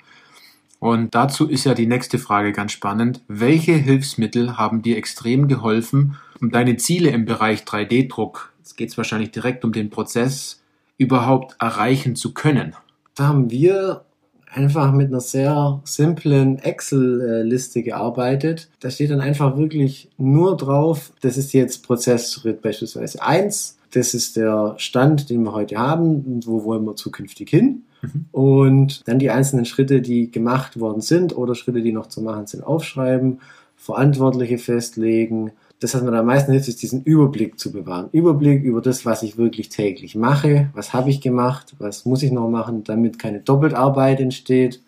Und 0.79 1.15
dazu 1.15 1.47
ist 1.47 1.63
ja 1.63 1.73
die 1.73 1.87
nächste 1.87 2.19
Frage 2.19 2.51
ganz 2.51 2.73
spannend. 2.73 3.21
Welche 3.29 3.73
Hilfsmittel 3.73 4.57
haben 4.57 4.81
dir 4.81 4.97
extrem 4.97 5.47
geholfen, 5.47 6.17
um 6.41 6.51
deine 6.51 6.75
Ziele 6.75 7.11
im 7.11 7.23
Bereich 7.23 7.61
3D-Druck, 7.61 8.51
jetzt 8.57 8.75
geht 8.75 8.89
es 8.89 8.97
wahrscheinlich 8.97 9.31
direkt 9.31 9.63
um 9.63 9.71
den 9.71 9.89
Prozess, 9.89 10.61
überhaupt 10.97 11.55
erreichen 11.61 12.17
zu 12.17 12.33
können? 12.33 12.75
Da 13.15 13.27
haben 13.27 13.51
wir 13.51 14.03
einfach 14.53 14.91
mit 14.91 15.07
einer 15.07 15.21
sehr 15.21 15.81
simplen 15.83 16.59
Excel-Liste 16.59 17.83
gearbeitet. 17.83 18.69
Da 18.79 18.89
steht 18.89 19.11
dann 19.11 19.21
einfach 19.21 19.57
wirklich 19.57 20.09
nur 20.17 20.57
drauf, 20.57 21.11
das 21.21 21.37
ist 21.37 21.53
jetzt 21.53 21.83
Prozessschritt 21.83 22.61
beispielsweise 22.61 23.21
1, 23.21 23.77
das 23.93 24.13
ist 24.13 24.37
der 24.37 24.75
Stand, 24.77 25.29
den 25.29 25.43
wir 25.43 25.53
heute 25.53 25.77
haben 25.77 26.21
und 26.21 26.47
wo 26.47 26.63
wollen 26.63 26.85
wir 26.85 26.95
zukünftig 26.95 27.49
hin. 27.49 27.83
Mhm. 28.01 28.25
Und 28.31 29.07
dann 29.07 29.19
die 29.19 29.29
einzelnen 29.29 29.65
Schritte, 29.65 30.01
die 30.01 30.31
gemacht 30.31 30.79
worden 30.79 31.01
sind 31.01 31.35
oder 31.35 31.55
Schritte, 31.55 31.81
die 31.81 31.91
noch 31.91 32.07
zu 32.07 32.21
machen 32.21 32.47
sind, 32.47 32.63
aufschreiben, 32.63 33.39
Verantwortliche 33.75 34.57
festlegen. 34.57 35.51
Das, 35.81 35.93
was 35.95 36.01
mir 36.03 36.13
am 36.13 36.27
meisten 36.27 36.51
hilft, 36.53 36.67
ist 36.69 36.81
diesen 36.81 37.03
Überblick 37.03 37.59
zu 37.59 37.71
bewahren. 37.71 38.07
Überblick 38.13 38.63
über 38.63 38.81
das, 38.81 39.05
was 39.05 39.23
ich 39.23 39.37
wirklich 39.37 39.67
täglich 39.69 40.15
mache. 40.15 40.69
Was 40.73 40.93
habe 40.93 41.09
ich 41.09 41.19
gemacht? 41.21 41.75
Was 41.79 42.05
muss 42.05 42.23
ich 42.23 42.31
noch 42.31 42.47
machen, 42.49 42.83
damit 42.85 43.19
keine 43.19 43.39
Doppelarbeit 43.39 44.19
entsteht? 44.21 44.81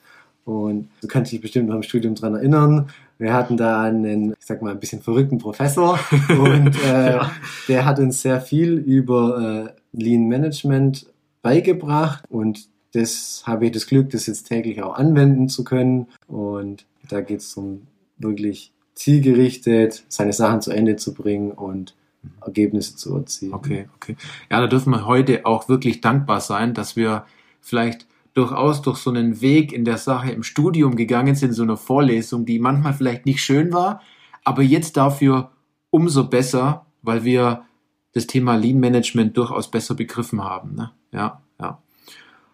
Und 0.45 0.89
du 1.01 1.07
kannst 1.07 1.31
dich 1.31 1.41
bestimmt 1.41 1.67
noch 1.69 1.75
im 1.75 1.83
Studium 1.83 2.15
dran 2.15 2.35
erinnern. 2.35 2.87
Wir 3.17 3.33
hatten 3.33 3.57
da 3.57 3.81
einen, 3.81 4.31
ich 4.33 4.45
sag 4.45 4.61
mal, 4.61 4.71
ein 4.71 4.79
bisschen 4.79 5.01
verrückten 5.01 5.37
Professor 5.39 5.97
und 6.29 6.75
äh, 6.85 7.11
Ja. 7.13 7.31
der 7.67 7.85
hat 7.85 7.99
uns 7.99 8.21
sehr 8.21 8.39
viel 8.41 8.73
über 8.73 9.73
äh, 9.93 9.99
Lean 9.99 10.27
Management 10.27 11.07
beigebracht 11.41 12.23
und 12.29 12.67
das 12.93 13.43
habe 13.47 13.65
ich 13.65 13.71
das 13.71 13.87
Glück, 13.87 14.09
das 14.11 14.27
jetzt 14.27 14.47
täglich 14.47 14.83
auch 14.83 14.95
anwenden 14.95 15.49
zu 15.49 15.63
können. 15.63 16.07
Und 16.27 16.85
da 17.09 17.21
geht 17.21 17.39
es 17.39 17.55
um 17.57 17.87
wirklich 18.17 18.71
zielgerichtet 18.95 20.03
seine 20.07 20.33
Sachen 20.33 20.61
zu 20.61 20.71
Ende 20.71 20.95
zu 20.95 21.13
bringen 21.13 21.51
und 21.51 21.95
Ergebnisse 22.41 22.95
zu 22.95 23.15
erzielen. 23.15 23.53
Okay, 23.53 23.87
okay. 23.95 24.15
Ja, 24.49 24.61
da 24.61 24.67
dürfen 24.67 24.91
wir 24.91 25.05
heute 25.05 25.45
auch 25.45 25.69
wirklich 25.69 26.01
dankbar 26.01 26.39
sein, 26.39 26.73
dass 26.73 26.95
wir 26.95 27.25
vielleicht 27.61 28.05
durchaus 28.33 28.81
durch 28.81 28.97
so 28.97 29.09
einen 29.09 29.41
Weg 29.41 29.73
in 29.73 29.85
der 29.85 29.97
Sache 29.97 30.31
im 30.31 30.43
Studium 30.43 30.95
gegangen 30.95 31.35
sind, 31.35 31.53
so 31.53 31.63
eine 31.63 31.77
Vorlesung, 31.77 32.45
die 32.45 32.59
manchmal 32.59 32.93
vielleicht 32.93 33.25
nicht 33.25 33.43
schön 33.43 33.73
war, 33.73 34.01
aber 34.43 34.61
jetzt 34.61 34.97
dafür 34.97 35.51
umso 35.89 36.27
besser, 36.27 36.85
weil 37.01 37.23
wir 37.23 37.65
das 38.13 38.27
Thema 38.27 38.55
Lean 38.55 38.79
Management 38.79 39.37
durchaus 39.37 39.69
besser 39.69 39.95
begriffen 39.95 40.43
haben. 40.43 40.75
Ne? 40.75 40.91
Ja, 41.11 41.41
ja. 41.59 41.79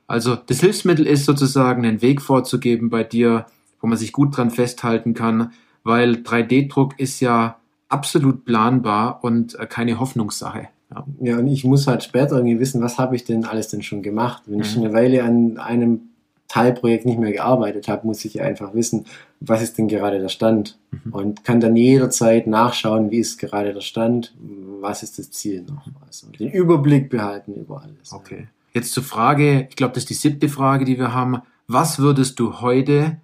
Also 0.07 0.35
das 0.35 0.59
Hilfsmittel 0.59 1.05
ist 1.05 1.25
sozusagen 1.25 1.85
einen 1.85 2.01
Weg 2.01 2.21
vorzugeben 2.21 2.89
bei 2.89 3.03
dir, 3.03 3.45
wo 3.79 3.87
man 3.87 3.97
sich 3.97 4.11
gut 4.11 4.35
dran 4.35 4.51
festhalten 4.51 5.13
kann, 5.13 5.51
weil 5.83 6.13
3D-Druck 6.15 6.99
ist 6.99 7.19
ja 7.19 7.57
absolut 7.87 8.45
planbar 8.45 9.23
und 9.23 9.57
äh, 9.59 9.65
keine 9.65 9.99
Hoffnungssache. 9.99 10.67
Ja. 10.93 11.05
Ja, 11.21 11.37
und 11.37 11.47
ich 11.47 11.63
muss 11.63 11.87
halt 11.87 12.03
später 12.03 12.37
irgendwie 12.37 12.59
wissen, 12.59 12.81
was 12.81 12.97
habe 12.97 13.15
ich 13.15 13.23
denn 13.23 13.45
alles 13.45 13.67
denn 13.69 13.81
schon 13.83 14.01
gemacht. 14.01 14.43
Wenn 14.47 14.59
ich 14.61 14.67
Mhm. 14.69 14.73
schon 14.73 14.83
eine 14.85 14.93
Weile 14.93 15.23
an 15.23 15.57
einem 15.57 16.01
Teilprojekt 16.47 17.05
nicht 17.05 17.19
mehr 17.19 17.31
gearbeitet 17.31 17.87
habe, 17.87 18.07
muss 18.07 18.25
ich 18.25 18.41
einfach 18.41 18.73
wissen, 18.73 19.05
was 19.39 19.61
ist 19.61 19.77
denn 19.77 19.87
gerade 19.87 20.19
der 20.19 20.29
Stand 20.29 20.79
Mhm. 20.91 21.13
und 21.13 21.43
kann 21.45 21.59
dann 21.59 21.75
jederzeit 21.75 22.47
nachschauen, 22.47 23.11
wie 23.11 23.19
ist 23.19 23.37
gerade 23.37 23.71
der 23.73 23.81
Stand, 23.81 24.33
was 24.81 25.03
ist 25.03 25.19
das 25.19 25.29
Ziel 25.29 25.61
noch. 25.69 25.85
Also 26.07 26.27
den 26.31 26.49
Überblick 26.49 27.09
behalten 27.11 27.53
über 27.53 27.83
alles. 27.83 28.11
Okay. 28.11 28.47
Jetzt 28.73 28.93
zur 28.93 29.03
Frage, 29.03 29.67
ich 29.69 29.75
glaube, 29.75 29.93
das 29.93 30.03
ist 30.03 30.09
die 30.09 30.13
siebte 30.15 30.49
Frage, 30.49 30.85
die 30.85 30.97
wir 30.97 31.13
haben. 31.13 31.41
Was 31.67 31.99
würdest 31.99 32.39
du 32.39 32.61
heute 32.61 33.17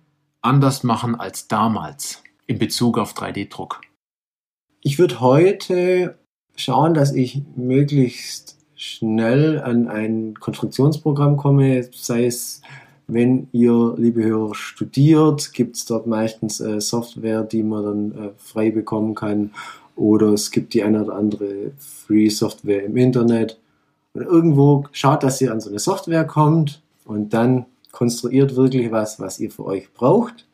anders 0.44 0.84
machen 0.84 1.16
als 1.16 1.48
damals 1.48 2.22
in 2.48 2.60
Bezug 2.60 2.98
auf 2.98 3.14
3D-Druck? 3.14 3.82
Ich 4.82 5.00
würde 5.00 5.20
heute 5.20 6.18
schauen, 6.56 6.94
dass 6.94 7.14
ich 7.14 7.42
möglichst 7.56 8.58
schnell 8.76 9.60
an 9.60 9.88
ein 9.88 10.36
Konstruktionsprogramm 10.40 11.38
komme, 11.38 11.88
sei 11.92 12.26
es, 12.26 12.62
wenn 13.08 13.48
ihr, 13.52 13.96
liebe 13.98 14.24
Hörer, 14.24 14.56
studiert, 14.56 15.54
gibt 15.54 15.76
es 15.76 15.86
dort 15.86 16.08
meistens 16.08 16.60
äh, 16.60 16.82
Software, 16.82 17.44
die 17.44 17.64
man 17.64 17.84
dann 17.84 18.12
äh, 18.12 18.30
frei 18.38 18.72
bekommen 18.72 19.16
kann, 19.16 19.52
oder 19.96 20.34
es 20.34 20.52
gibt 20.52 20.74
die 20.74 20.84
eine 20.84 21.04
oder 21.04 21.16
andere 21.16 21.72
Free-Software 21.78 22.84
im 22.84 22.98
Internet. 22.98 23.60
Und 24.14 24.24
irgendwo 24.24 24.86
schaut, 24.92 25.24
dass 25.24 25.40
ihr 25.42 25.52
an 25.52 25.62
so 25.62 25.70
eine 25.70 25.80
Software 25.80 26.26
kommt 26.26 26.82
und 27.06 27.34
dann 27.34 27.66
konstruiert 27.92 28.56
wirklich 28.56 28.92
was, 28.92 29.20
was 29.20 29.40
ihr 29.40 29.52
für 29.52 29.66
euch 29.66 29.94
braucht 29.94 30.46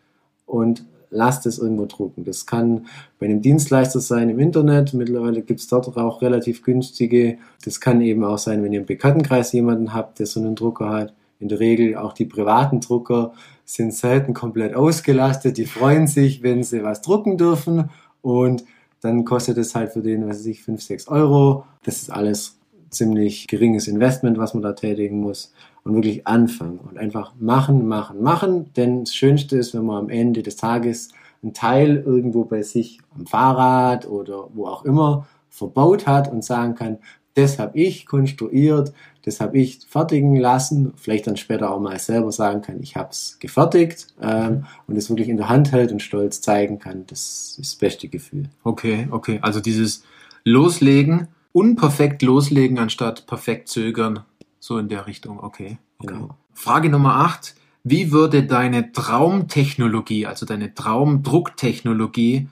und 0.45 0.85
lasst 1.11 1.45
es 1.45 1.59
irgendwo 1.59 1.85
drucken. 1.85 2.23
Das 2.23 2.45
kann 2.45 2.87
bei 3.19 3.27
einem 3.27 3.41
Dienstleister 3.41 3.99
sein 3.99 4.29
im 4.29 4.39
Internet. 4.39 4.93
Mittlerweile 4.93 5.41
gibt 5.41 5.59
es 5.59 5.67
dort 5.67 5.95
auch 5.95 6.21
relativ 6.21 6.63
günstige. 6.63 7.37
Das 7.63 7.79
kann 7.79 8.01
eben 8.01 8.23
auch 8.23 8.37
sein, 8.37 8.63
wenn 8.63 8.73
ihr 8.73 8.79
im 8.79 8.85
Bekanntenkreis 8.85 9.51
jemanden 9.51 9.93
habt, 9.93 10.19
der 10.19 10.25
so 10.25 10.39
einen 10.39 10.55
Drucker 10.55 10.89
hat. 10.89 11.13
In 11.39 11.49
der 11.49 11.59
Regel 11.59 11.97
auch 11.97 12.13
die 12.13 12.25
privaten 12.25 12.79
Drucker 12.79 13.33
sind 13.65 13.93
selten 13.93 14.33
komplett 14.33 14.73
ausgelastet. 14.73 15.57
Die 15.57 15.65
freuen 15.65 16.07
sich, 16.07 16.43
wenn 16.43 16.63
sie 16.63 16.83
was 16.83 17.01
drucken 17.01 17.37
dürfen. 17.37 17.89
Und 18.21 18.63
dann 19.01 19.25
kostet 19.25 19.57
es 19.57 19.75
halt 19.75 19.91
für 19.91 20.01
den, 20.01 20.27
was 20.27 20.39
weiß 20.39 20.45
ich, 20.45 20.63
5, 20.63 20.81
6 20.81 21.07
Euro. 21.09 21.65
Das 21.83 22.01
ist 22.01 22.11
alles 22.11 22.60
ziemlich 22.91 23.47
geringes 23.47 23.87
Investment, 23.87 24.37
was 24.37 24.53
man 24.53 24.63
da 24.63 24.73
tätigen 24.73 25.19
muss. 25.19 25.53
Und 25.83 25.95
wirklich 25.95 26.27
anfangen 26.27 26.77
und 26.77 26.99
einfach 26.99 27.33
machen, 27.39 27.87
machen, 27.87 28.21
machen. 28.21 28.71
Denn 28.75 29.05
das 29.05 29.15
Schönste 29.15 29.57
ist, 29.57 29.73
wenn 29.73 29.85
man 29.85 29.97
am 29.97 30.09
Ende 30.09 30.43
des 30.43 30.55
Tages 30.55 31.09
einen 31.41 31.53
Teil 31.53 32.03
irgendwo 32.05 32.45
bei 32.45 32.61
sich 32.61 32.99
am 33.17 33.25
Fahrrad 33.25 34.07
oder 34.07 34.49
wo 34.53 34.67
auch 34.67 34.85
immer 34.85 35.27
verbaut 35.49 36.05
hat 36.05 36.31
und 36.31 36.43
sagen 36.43 36.75
kann, 36.75 36.99
das 37.33 37.59
habe 37.59 37.79
ich 37.79 38.05
konstruiert, 38.05 38.93
das 39.23 39.39
habe 39.39 39.59
ich 39.59 39.79
fertigen 39.87 40.35
lassen, 40.35 40.93
vielleicht 40.95 41.27
dann 41.27 41.37
später 41.37 41.71
auch 41.71 41.79
mal 41.79 41.97
selber 41.99 42.31
sagen 42.31 42.61
kann, 42.61 42.81
ich 42.81 42.95
habe 42.95 43.09
es 43.11 43.37
gefertigt 43.39 44.07
ähm, 44.21 44.65
und 44.87 44.97
es 44.97 45.09
wirklich 45.09 45.29
in 45.29 45.37
der 45.37 45.49
Hand 45.49 45.71
hält 45.71 45.91
und 45.91 46.01
stolz 46.01 46.41
zeigen 46.41 46.79
kann, 46.79 47.05
das 47.07 47.19
ist 47.21 47.59
das 47.59 47.75
beste 47.75 48.07
Gefühl. 48.07 48.49
Okay, 48.63 49.07
okay. 49.11 49.39
Also 49.41 49.61
dieses 49.61 50.03
Loslegen, 50.43 51.27
unperfekt 51.53 52.21
loslegen 52.21 52.79
anstatt 52.79 53.25
perfekt 53.27 53.67
zögern, 53.67 54.21
so 54.59 54.77
in 54.77 54.89
der 54.89 55.07
Richtung. 55.07 55.39
Okay. 55.39 55.77
okay. 55.99 56.13
Genau. 56.13 56.37
Frage 56.53 56.89
Nummer 56.89 57.15
8. 57.17 57.55
Wie 57.83 58.11
würde 58.11 58.43
deine 58.43 58.91
Traumtechnologie, 58.91 60.27
also 60.27 60.45
deine 60.45 60.75
Traumdrucktechnologie 60.75 62.47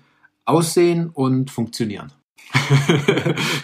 aussehen 0.46 1.10
und 1.10 1.52
funktionieren? 1.52 2.12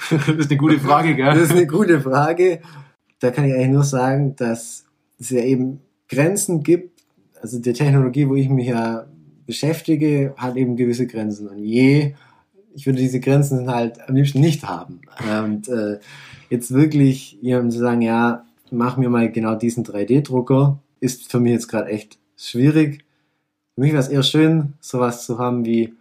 das 0.10 0.28
ist 0.28 0.52
eine 0.52 0.60
gute 0.60 0.80
Frage, 0.80 1.16
gell? 1.16 1.34
Das 1.34 1.50
ist 1.50 1.52
eine 1.52 1.66
gute 1.66 2.00
Frage. 2.02 2.62
Da 3.20 3.32
kann 3.32 3.46
ich 3.46 3.54
eigentlich 3.54 3.70
nur 3.70 3.84
sagen, 3.84 4.36
dass 4.36 4.86
es 5.20 5.32
ja 5.32 5.42
eben 5.42 5.82
Grenzen 6.08 6.62
gibt. 6.62 7.04
Also 7.42 7.60
die 7.60 7.74
Technologie, 7.74 8.30
wo 8.30 8.36
ich 8.36 8.50
mich 8.50 8.68
ja 8.68 9.08
beschäftige, 9.48 10.36
hat 10.38 10.56
eben 10.56 10.76
gewisse 10.76 11.08
Grenzen. 11.08 11.48
Und 11.48 11.64
je, 11.64 12.14
ich 12.76 12.86
würde 12.86 13.00
diese 13.00 13.20
Grenzen 13.22 13.70
halt 13.70 14.08
am 14.08 14.16
liebsten 14.16 14.42
nicht 14.42 14.64
haben. 14.64 15.02
Und 15.42 15.68
äh, 15.70 16.00
jetzt 16.50 16.72
wirklich 16.72 17.38
jemandem 17.42 17.72
zu 17.72 17.80
sagen, 17.80 18.02
ja, 18.02 18.46
mach 18.70 18.98
mir 18.98 19.10
mal 19.10 19.32
genau 19.32 19.56
diesen 19.56 19.86
3D-Drucker, 19.86 20.78
ist 21.00 21.32
für 21.32 21.40
mich 21.40 21.54
jetzt 21.54 21.70
gerade 21.70 21.90
echt 21.90 22.20
schwierig. 22.38 23.06
Für 23.76 23.82
mich 23.82 23.94
wäre 23.94 24.04
es 24.04 24.10
eher 24.10 24.24
schön, 24.24 24.74
sowas 24.82 25.26
zu 25.26 25.40
haben 25.40 25.66
wie, 25.66 25.94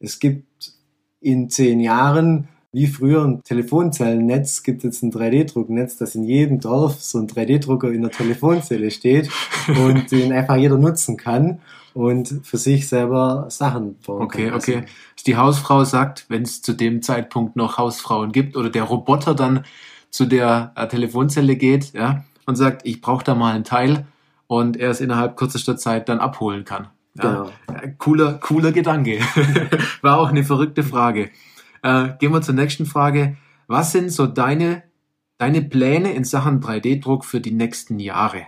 es 0.00 0.18
gibt 0.18 0.72
in 1.20 1.50
zehn 1.50 1.80
Jahren 1.80 2.48
wie 2.74 2.86
früher 2.86 3.22
ein 3.22 3.42
Telefonzellennetz 3.44 4.62
gibt 4.62 4.82
jetzt 4.82 5.02
ein 5.02 5.12
3D-Drucknetz, 5.12 5.98
das 5.98 6.14
in 6.14 6.24
jedem 6.24 6.58
Dorf 6.58 7.02
so 7.02 7.18
ein 7.18 7.28
3D-Drucker 7.28 7.92
in 7.92 8.00
der 8.00 8.10
Telefonzelle 8.10 8.90
steht 8.90 9.28
und 9.68 10.10
den 10.10 10.32
einfach 10.32 10.56
jeder 10.56 10.78
nutzen 10.78 11.18
kann 11.18 11.60
und 11.94 12.40
für 12.44 12.58
sich 12.58 12.88
selber 12.88 13.46
Sachen 13.48 13.98
bauen 14.00 14.22
okay, 14.22 14.46
kann. 14.46 14.54
Okay, 14.54 14.76
okay. 14.78 14.86
Die 15.26 15.36
Hausfrau 15.36 15.84
sagt, 15.84 16.26
wenn 16.28 16.42
es 16.42 16.62
zu 16.62 16.72
dem 16.72 17.02
Zeitpunkt 17.02 17.56
noch 17.56 17.78
Hausfrauen 17.78 18.32
gibt 18.32 18.56
oder 18.56 18.70
der 18.70 18.84
Roboter 18.84 19.34
dann 19.34 19.64
zu 20.10 20.26
der 20.26 20.72
äh, 20.74 20.88
Telefonzelle 20.88 21.56
geht, 21.56 21.92
ja, 21.92 22.24
und 22.46 22.56
sagt, 22.56 22.82
ich 22.84 23.00
brauche 23.00 23.24
da 23.24 23.34
mal 23.34 23.54
ein 23.54 23.64
Teil 23.64 24.06
und 24.46 24.76
er 24.76 24.90
es 24.90 25.00
innerhalb 25.00 25.36
kürzester 25.36 25.76
Zeit 25.76 26.08
dann 26.08 26.18
abholen 26.18 26.64
kann. 26.64 26.88
Ja, 27.14 27.50
genau. 27.66 27.92
Cooler, 27.98 28.34
cooler 28.34 28.72
Gedanke. 28.72 29.20
War 30.02 30.18
auch 30.18 30.28
eine 30.28 30.44
verrückte 30.44 30.82
Frage. 30.82 31.30
Äh, 31.82 32.10
gehen 32.18 32.32
wir 32.32 32.42
zur 32.42 32.54
nächsten 32.54 32.86
Frage. 32.86 33.36
Was 33.66 33.92
sind 33.92 34.10
so 34.10 34.26
deine, 34.26 34.82
deine 35.38 35.62
Pläne 35.62 36.12
in 36.12 36.24
Sachen 36.24 36.60
3D-Druck 36.60 37.24
für 37.24 37.40
die 37.40 37.52
nächsten 37.52 37.98
Jahre? 37.98 38.46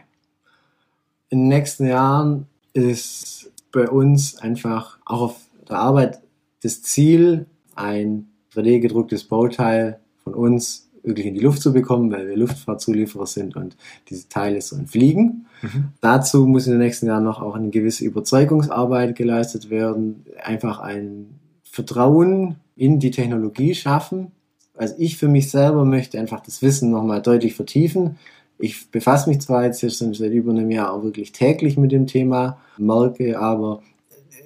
In 1.31 1.41
den 1.41 1.49
nächsten 1.49 1.87
Jahren 1.87 2.47
ist 2.75 3.51
bei 3.73 3.89
uns 3.89 4.37
einfach 4.37 4.99
auch 5.05 5.21
auf 5.23 5.37
der 5.69 5.79
Arbeit 5.79 6.21
das 6.63 6.83
Ziel, 6.83 7.47
ein 7.75 8.29
3D-gedrucktes 8.55 9.25
Bauteil 9.25 10.01
von 10.23 10.35
uns 10.35 10.91
wirklich 11.03 11.27
in 11.27 11.35
die 11.35 11.41
Luft 11.41 11.61
zu 11.61 11.73
bekommen, 11.73 12.11
weil 12.11 12.29
wir 12.29 12.37
Luftfahrtzulieferer 12.37 13.27
sind 13.27 13.57
und 13.57 13.77
diese 14.09 14.29
Teile 14.29 14.61
sollen 14.63 14.87
fliegen. 14.87 15.47
Mhm. 15.63 15.89
Dazu 16.01 16.47
muss 16.47 16.67
in 16.67 16.73
den 16.73 16.81
nächsten 16.81 17.07
Jahren 17.07 17.25
noch 17.25 17.43
auch 17.43 17.55
eine 17.55 17.71
gewisse 17.71 18.05
Überzeugungsarbeit 18.05 19.15
geleistet 19.15 19.71
werden, 19.71 20.25
einfach 20.43 20.81
ein 20.81 21.39
Vertrauen 21.63 22.57
in 22.77 23.01
die 23.01 23.11
Technologie 23.11 23.75
schaffen. 23.75 24.33
Also 24.77 24.95
ich 24.99 25.19
für 25.19 25.29
mich 25.29 25.51
selber 25.51 25.85
möchte 25.85 26.19
einfach 26.19 26.41
das 26.41 26.63
Wissen 26.63 26.91
nochmal 26.91 27.23
deutlich 27.23 27.55
vertiefen. 27.55 28.17
Ich 28.59 28.91
befasse 28.91 29.29
mich 29.29 29.41
zwar 29.41 29.65
jetzt 29.65 29.81
schon 29.81 30.15
seit 30.15 30.33
über 30.33 30.53
einem 30.53 30.71
Jahr 30.71 30.93
auch 30.93 31.03
wirklich 31.03 31.33
täglich 31.33 31.77
mit 31.77 31.93
dem 31.93 32.07
Thema, 32.07 32.59
merke 32.79 33.39
aber, 33.39 33.83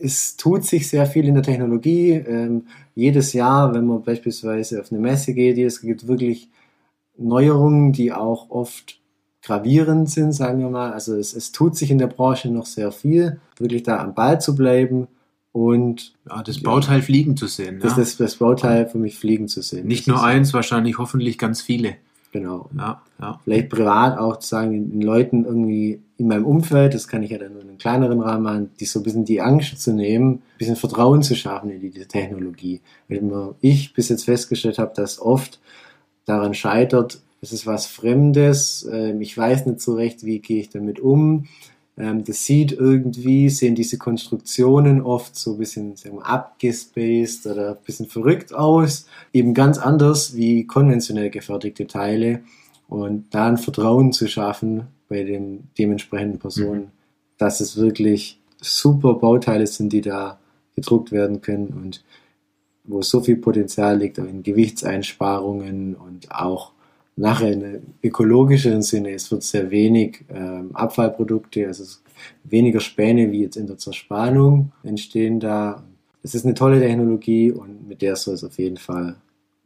es 0.00 0.36
tut 0.36 0.64
sich 0.64 0.88
sehr 0.88 1.06
viel 1.06 1.26
in 1.26 1.34
der 1.34 1.42
Technologie. 1.42 2.12
Ähm, 2.12 2.66
jedes 2.94 3.32
Jahr, 3.32 3.74
wenn 3.74 3.86
man 3.86 4.02
beispielsweise 4.02 4.80
auf 4.80 4.90
eine 4.90 5.00
Messe 5.00 5.34
geht, 5.34 5.58
es 5.58 5.80
gibt 5.80 6.06
wirklich 6.08 6.48
Neuerungen, 7.16 7.92
die 7.92 8.12
auch 8.12 8.50
oft 8.50 9.00
gravierend 9.42 10.10
sind, 10.10 10.32
sagen 10.32 10.60
wir 10.60 10.70
mal. 10.70 10.92
Also 10.92 11.16
es, 11.16 11.34
es 11.34 11.52
tut 11.52 11.76
sich 11.76 11.90
in 11.90 11.98
der 11.98 12.06
Branche 12.06 12.50
noch 12.50 12.66
sehr 12.66 12.92
viel, 12.92 13.40
wirklich 13.56 13.82
da 13.82 13.98
am 13.98 14.14
Ball 14.14 14.40
zu 14.40 14.54
bleiben 14.54 15.08
und 15.52 16.14
ja, 16.28 16.42
das 16.42 16.62
Bauteil 16.62 16.98
ja, 16.98 17.04
fliegen 17.04 17.36
zu 17.36 17.46
sehen. 17.46 17.80
Das, 17.80 17.92
ja. 17.92 17.98
das, 17.98 18.16
das 18.16 18.36
Bauteil 18.36 18.86
für 18.88 18.98
mich 18.98 19.18
fliegen 19.18 19.48
zu 19.48 19.62
sehen. 19.62 19.86
Nicht 19.86 20.06
nur 20.06 20.22
eins, 20.22 20.54
wahrscheinlich 20.54 20.98
hoffentlich 20.98 21.38
ganz 21.38 21.62
viele. 21.62 21.96
Genau. 22.32 22.68
Ja, 22.76 23.02
ja. 23.20 23.40
Vielleicht 23.44 23.70
privat 23.70 24.18
auch 24.18 24.38
zu 24.38 24.48
sagen, 24.48 24.90
den 24.90 25.00
Leuten 25.00 25.44
irgendwie 25.44 26.00
in 26.18 26.28
meinem 26.28 26.44
Umfeld, 26.44 26.94
das 26.94 27.08
kann 27.08 27.22
ich 27.22 27.30
ja 27.30 27.38
dann 27.38 27.52
nur 27.52 27.62
in 27.62 27.68
einem 27.68 27.78
kleineren 27.78 28.20
Rahmen 28.20 28.42
machen, 28.42 28.70
die 28.78 28.84
so 28.84 29.00
ein 29.00 29.02
bisschen 29.02 29.24
die 29.24 29.40
Angst 29.40 29.80
zu 29.80 29.92
nehmen, 29.92 30.34
ein 30.34 30.42
bisschen 30.58 30.76
Vertrauen 30.76 31.22
zu 31.22 31.34
schaffen 31.34 31.70
in 31.70 31.80
die 31.80 31.90
Technologie. 31.90 32.80
Wenn 33.06 33.32
ich 33.60 33.94
bis 33.94 34.10
jetzt 34.10 34.24
festgestellt 34.24 34.78
habe, 34.78 34.92
dass 34.94 35.20
oft 35.20 35.60
daran 36.26 36.54
scheitert, 36.54 37.20
es 37.40 37.52
ist 37.52 37.66
was 37.66 37.86
Fremdes, 37.86 38.88
ähm, 38.92 39.20
ich 39.20 39.36
weiß 39.36 39.66
nicht 39.66 39.80
so 39.80 39.94
recht, 39.94 40.24
wie 40.24 40.40
gehe 40.40 40.60
ich 40.60 40.70
damit 40.70 41.00
um 41.00 41.46
ähm, 41.98 42.24
das 42.24 42.44
sieht 42.44 42.72
irgendwie, 42.72 43.50
sehen 43.50 43.74
diese 43.74 43.98
Konstruktionen 43.98 45.02
oft 45.02 45.36
so 45.36 45.52
ein 45.52 45.58
bisschen 45.58 45.96
sagen 45.96 46.16
wir, 46.16 46.26
abgespaced 46.26 47.46
oder 47.46 47.70
ein 47.70 47.84
bisschen 47.84 48.06
verrückt 48.06 48.54
aus. 48.54 49.06
Eben 49.32 49.52
ganz 49.52 49.78
anders 49.78 50.36
wie 50.36 50.66
konventionell 50.66 51.30
gefertigte 51.30 51.86
Teile. 51.86 52.40
Und 52.88 53.26
da 53.30 53.48
ein 53.48 53.58
Vertrauen 53.58 54.12
zu 54.12 54.28
schaffen 54.28 54.86
bei 55.08 55.24
den 55.24 55.68
dementsprechenden 55.76 56.38
Personen, 56.38 56.80
mhm. 56.80 56.90
dass 57.36 57.60
es 57.60 57.76
wirklich 57.76 58.40
super 58.60 59.14
Bauteile 59.14 59.66
sind, 59.66 59.92
die 59.92 60.00
da 60.00 60.38
gedruckt 60.76 61.10
werden 61.10 61.40
können 61.40 61.68
und 61.68 62.04
wo 62.84 63.02
so 63.02 63.20
viel 63.20 63.36
Potenzial 63.36 63.98
liegt, 63.98 64.18
auch 64.18 64.24
in 64.24 64.42
Gewichtseinsparungen 64.42 65.94
und 65.94 66.30
auch 66.32 66.72
nachher 67.18 67.52
in 67.52 67.94
ökologischen 68.02 68.82
Sinne, 68.82 69.10
es 69.10 69.30
wird 69.30 69.42
sehr 69.42 69.70
wenig 69.70 70.24
ähm, 70.28 70.70
Abfallprodukte, 70.74 71.66
also 71.66 71.84
weniger 72.44 72.80
Späne 72.80 73.30
wie 73.32 73.42
jetzt 73.42 73.56
in 73.56 73.66
der 73.66 73.76
Zerspannung 73.76 74.72
entstehen 74.82 75.40
da. 75.40 75.82
Es 76.22 76.34
ist 76.34 76.44
eine 76.44 76.54
tolle 76.54 76.80
Technologie 76.80 77.52
und 77.52 77.88
mit 77.88 78.02
der 78.02 78.16
soll 78.16 78.34
es 78.34 78.44
auf 78.44 78.58
jeden 78.58 78.76
Fall 78.76 79.16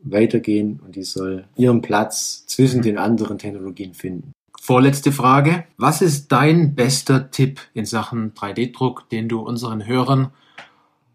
weitergehen 0.03 0.81
und 0.85 0.97
die 0.97 1.05
soll 1.05 1.45
ihren 1.57 1.83
Platz 1.83 2.45
zwischen 2.47 2.79
mhm. 2.79 2.85
den 2.85 2.99
anderen 2.99 3.38
Technologien 3.38 3.95
finden. 3.95 4.33
Vorletzte 4.61 5.12
Frage. 5.12 5.65
Was 5.77 6.03
ist 6.03 6.31
dein 6.31 6.75
bester 6.75 7.31
Tipp 7.31 7.61
in 7.75 7.85
Sachen 7.85 8.33
3D-Druck, 8.35 9.09
den 9.11 9.29
du 9.29 9.41
unseren 9.41 9.87
Hörern 9.87 10.31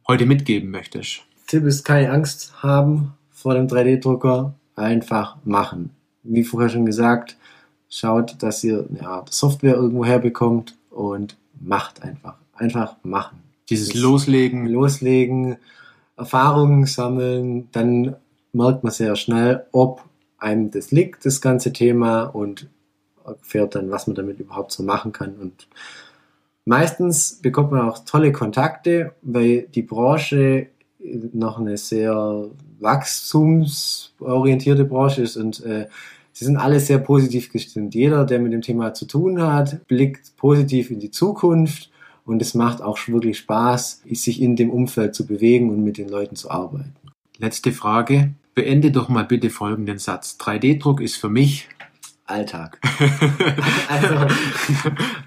heute 0.08 0.26
mitgeben 0.26 0.70
möchtest? 0.70 1.22
Tipp 1.48 1.64
ist 1.64 1.84
keine 1.84 2.12
Angst 2.12 2.62
haben 2.62 3.14
vor 3.32 3.54
dem 3.54 3.68
3D-Drucker, 3.68 4.54
einfach 4.76 5.38
machen 5.46 5.97
wie 6.28 6.44
vorher 6.44 6.70
schon 6.70 6.86
gesagt, 6.86 7.38
schaut, 7.90 8.42
dass 8.44 8.64
ihr 8.64 8.86
ja, 9.02 9.26
Software 9.30 9.76
irgendwo 9.76 10.06
herbekommt 10.06 10.76
und 10.90 11.38
macht 11.60 12.04
einfach. 12.04 12.36
Einfach 12.56 12.96
machen. 13.04 13.40
Dieses 13.70 13.90
das 13.90 14.02
Loslegen. 14.02 14.68
Loslegen, 14.68 15.58
Erfahrungen 16.16 16.86
sammeln, 16.86 17.70
dann 17.72 18.16
merkt 18.54 18.84
man 18.84 18.92
sehr 18.92 19.16
schnell, 19.16 19.66
ob 19.72 20.04
einem 20.38 20.70
das 20.72 20.92
liegt, 20.92 21.26
das 21.26 21.42
ganze 21.42 21.74
Thema 21.74 22.24
und 22.24 22.68
erfährt 23.26 23.76
dann, 23.76 23.92
was 23.92 24.08
man 24.08 24.16
damit 24.16 24.40
überhaupt 24.40 24.72
so 24.72 24.84
machen 24.84 25.12
kann. 25.12 25.36
Und 25.36 25.68
meistens 26.66 27.40
bekommt 27.42 27.72
man 27.72 27.90
auch 27.90 28.06
tolle 28.06 28.32
Kontakte, 28.32 29.14
weil 29.22 29.64
die 29.64 29.84
Branche 29.84 30.68
noch 31.34 31.60
eine 31.60 31.78
sehr 31.78 32.46
wachstumsorientierte 32.80 34.86
Branche 34.86 35.24
ist 35.24 35.36
und 35.38 35.64
äh, 35.64 35.88
Sie 36.38 36.46
sind 36.46 36.58
alle 36.58 36.80
sehr 36.80 37.00
positiv 37.00 37.52
gestimmt. 37.52 37.96
Jeder, 37.96 38.24
der 38.24 38.38
mit 38.38 38.54
dem 38.54 38.62
Thema 38.62 38.94
zu 38.94 39.08
tun 39.08 39.42
hat, 39.42 39.88
blickt 39.88 40.38
positiv 40.38 40.92
in 40.92 41.00
die 41.00 41.10
Zukunft 41.10 41.90
und 42.26 42.44
es 42.44 42.54
macht 42.54 42.80
auch 42.80 43.00
wirklich 43.08 43.40
Spaß, 43.40 44.04
sich 44.12 44.40
in 44.40 44.56
dem 44.56 44.70
Umfeld 44.70 45.16
zu 45.16 45.26
bewegen 45.26 45.72
und 45.72 45.84
mit 45.84 45.98
den 45.98 46.08
Leuten 46.08 46.36
zu 46.36 46.52
arbeiten. 46.52 46.94
Letzte 47.40 47.72
Frage. 47.72 48.36
Beende 48.54 48.92
doch 48.92 49.10
mal 49.10 49.24
bitte 49.26 49.50
folgenden 49.50 49.98
Satz. 49.98 50.38
3D-Druck 50.40 51.02
ist 51.02 51.16
für 51.16 51.30
mich 51.30 51.70
Alltag. 52.26 52.80
also, 53.90 54.36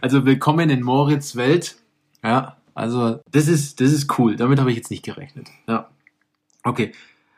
also 0.01 0.25
willkommen 0.25 0.71
in 0.71 0.81
Moritz 0.81 1.35
Welt. 1.35 1.75
Ja, 2.23 2.57
also 2.73 3.19
das 3.33 3.49
ist, 3.49 3.81
das 3.81 3.91
ist 3.91 4.17
cool. 4.17 4.37
Damit 4.37 4.61
habe 4.61 4.71
ich 4.71 4.77
jetzt 4.77 4.93
nicht 4.93 5.05
gerechnet. 5.05 5.49
Ja. 5.67 5.89
Okay. 6.63 6.93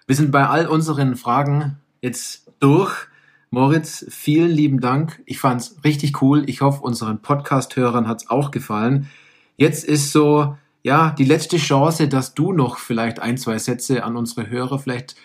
Wir 0.07 0.15
sind 0.15 0.31
bei 0.31 0.47
all 0.47 0.67
unseren 0.67 1.17
Fragen 1.17 1.79
jetzt 2.03 2.53
durch. 2.61 3.07
Moritz, 3.55 4.07
vielen 4.09 4.51
lieben 4.51 4.81
Dank. 4.81 5.23
Ich 5.27 5.39
fand's 5.39 5.77
richtig 5.85 6.23
cool. 6.23 6.49
Ich 6.49 6.63
hoffe, 6.63 6.81
unseren 6.81 7.21
Podcast-Hörern 7.21 8.09
hat's 8.09 8.31
auch 8.31 8.51
gefallen. 8.51 9.11
Jetzt 9.59 9.85
ist 9.85 10.11
so, 10.11 10.57
ja, 10.83 11.11
die 11.11 11.27
letzte 11.27 11.59
Chance, 11.59 12.09
dass 12.09 12.33
du 12.33 12.55
noch 12.55 12.79
vielleicht 12.79 13.19
ein, 13.19 13.37
zwei 13.37 13.59
Sätze 13.59 14.05
an 14.05 14.17
unsere 14.17 14.49
Hörer 14.49 14.79
vielleicht 14.79 15.17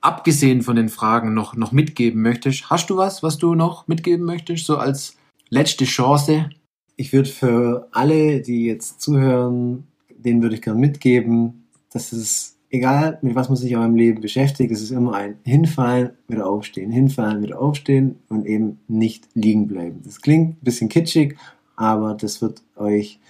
abgesehen 0.00 0.62
von 0.62 0.74
den 0.74 0.88
Fragen 0.88 1.34
noch, 1.34 1.54
noch 1.54 1.70
mitgeben 1.70 2.20
möchtest. 2.20 2.68
Hast 2.68 2.90
du 2.90 2.96
was, 2.96 3.22
was 3.22 3.38
du 3.38 3.54
noch 3.54 3.86
mitgeben 3.86 4.26
möchtest, 4.26 4.66
so 4.66 4.76
als 4.76 5.16
letzte 5.48 5.84
Chance? 5.84 6.50
Ich 6.96 7.12
würde 7.12 7.28
für 7.28 7.86
alle, 7.92 8.40
die 8.40 8.64
jetzt 8.64 9.00
zuhören, 9.00 9.86
denen 10.10 10.42
würde 10.42 10.56
ich 10.56 10.62
gerne 10.62 10.80
mitgeben, 10.80 11.68
dass 11.92 12.10
es 12.10 12.57
egal 12.70 13.18
mit 13.22 13.34
was 13.34 13.48
man 13.48 13.56
sich 13.56 13.76
auch 13.76 13.84
im 13.84 13.96
Leben 13.96 14.20
beschäftigt, 14.20 14.70
es 14.72 14.82
ist 14.82 14.90
immer 14.90 15.14
ein 15.14 15.36
Hinfallen, 15.44 16.10
wieder 16.28 16.46
aufstehen, 16.46 16.90
hinfallen, 16.90 17.42
wieder 17.42 17.60
aufstehen 17.60 18.16
und 18.28 18.46
eben 18.46 18.80
nicht 18.88 19.28
liegen 19.34 19.66
bleiben. 19.68 20.00
Das 20.04 20.20
klingt 20.20 20.56
ein 20.56 20.64
bisschen 20.64 20.88
kitschig, 20.88 21.36
aber 21.76 22.14
das 22.14 22.42
wird 22.42 22.62
euch, 22.76 23.20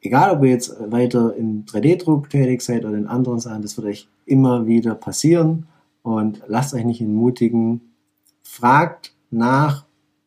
egal 0.00 0.36
ob 0.36 0.44
ihr 0.44 0.50
jetzt 0.50 0.76
weiter 0.90 1.34
im 1.36 1.64
3D-Druck 1.64 2.28
tätig 2.30 2.62
seid 2.62 2.84
oder 2.84 2.96
in 2.96 3.06
anderen 3.06 3.40
Sachen, 3.40 3.62
das 3.62 3.76
wird 3.76 3.86
euch 3.86 4.08
immer 4.26 4.66
wieder 4.66 4.94
passieren 4.94 5.66
und 6.02 6.42
lasst 6.46 6.74
euch 6.74 6.84
nicht 6.84 7.00
entmutigen. 7.00 7.80
Fragt 8.42 9.14
nach, 9.30 9.86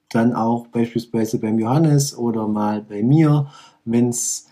dann 0.10 0.34
auch 0.34 0.68
beispielsweise 0.68 1.40
beim 1.40 1.60
Johannes 1.60 2.18
oder 2.18 2.48
mal 2.48 2.82
bei 2.82 3.04
mir, 3.04 3.48
wenn 3.86 4.10
es 4.10 4.48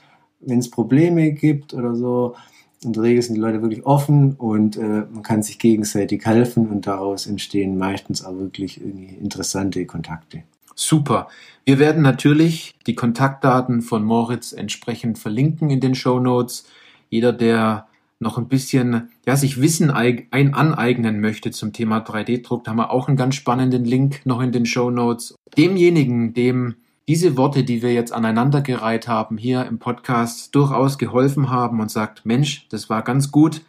Probleme 0.69 1.31
gibt 1.31 1.73
oder 1.73 1.95
so 1.95 2.35
in 2.83 2.93
der 2.93 3.03
Regel 3.03 3.21
sind 3.21 3.35
die 3.35 3.41
Leute 3.41 3.61
wirklich 3.61 3.85
offen 3.85 4.33
und 4.33 4.77
äh, 4.77 5.05
man 5.11 5.23
kann 5.23 5.43
sich 5.43 5.59
gegenseitig 5.59 6.25
helfen 6.25 6.67
und 6.67 6.87
daraus 6.87 7.27
entstehen 7.27 7.77
meistens 7.77 8.23
auch 8.23 8.37
wirklich 8.37 8.79
irgendwie 8.79 9.15
interessante 9.15 9.85
Kontakte. 9.85 10.43
Super. 10.75 11.29
Wir 11.63 11.79
werden 11.79 12.01
natürlich 12.01 12.75
die 12.85 12.95
Kontaktdaten 12.95 13.81
von 13.81 14.03
Moritz 14.03 14.51
entsprechend 14.51 15.17
verlinken 15.17 15.69
in 15.69 15.79
den 15.79 15.95
Show 15.95 16.19
Notes. 16.19 16.65
Jeder, 17.09 17.31
der 17.31 17.87
noch 18.19 18.37
ein 18.37 18.47
bisschen, 18.47 19.09
ja, 19.25 19.35
sich 19.35 19.61
Wissen 19.61 19.89
ein 19.91 20.53
aneignen 20.53 21.21
möchte 21.21 21.51
zum 21.51 21.73
Thema 21.73 21.99
3D-Druck, 21.99 22.63
da 22.63 22.71
haben 22.71 22.77
wir 22.77 22.91
auch 22.91 23.07
einen 23.07 23.17
ganz 23.17 23.35
spannenden 23.35 23.85
Link 23.85 24.25
noch 24.25 24.41
in 24.41 24.51
den 24.51 24.65
Show 24.65 24.89
Notes. 24.89 25.35
Demjenigen, 25.57 26.33
dem 26.33 26.75
diese 27.07 27.37
Worte, 27.37 27.63
die 27.63 27.81
wir 27.81 27.93
jetzt 27.93 28.11
aneinandergereiht 28.11 29.07
haben, 29.07 29.37
hier 29.37 29.65
im 29.65 29.79
Podcast 29.79 30.55
durchaus 30.55 30.97
geholfen 30.97 31.49
haben 31.49 31.79
und 31.79 31.91
sagt, 31.91 32.25
Mensch, 32.25 32.67
das 32.69 32.89
war 32.89 33.03
ganz 33.03 33.31
gut, 33.31 33.61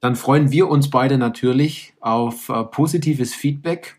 dann 0.00 0.16
freuen 0.16 0.50
wir 0.50 0.68
uns 0.68 0.90
beide 0.90 1.18
natürlich 1.18 1.94
auf 2.00 2.48
äh, 2.48 2.64
positives 2.64 3.34
Feedback 3.34 3.96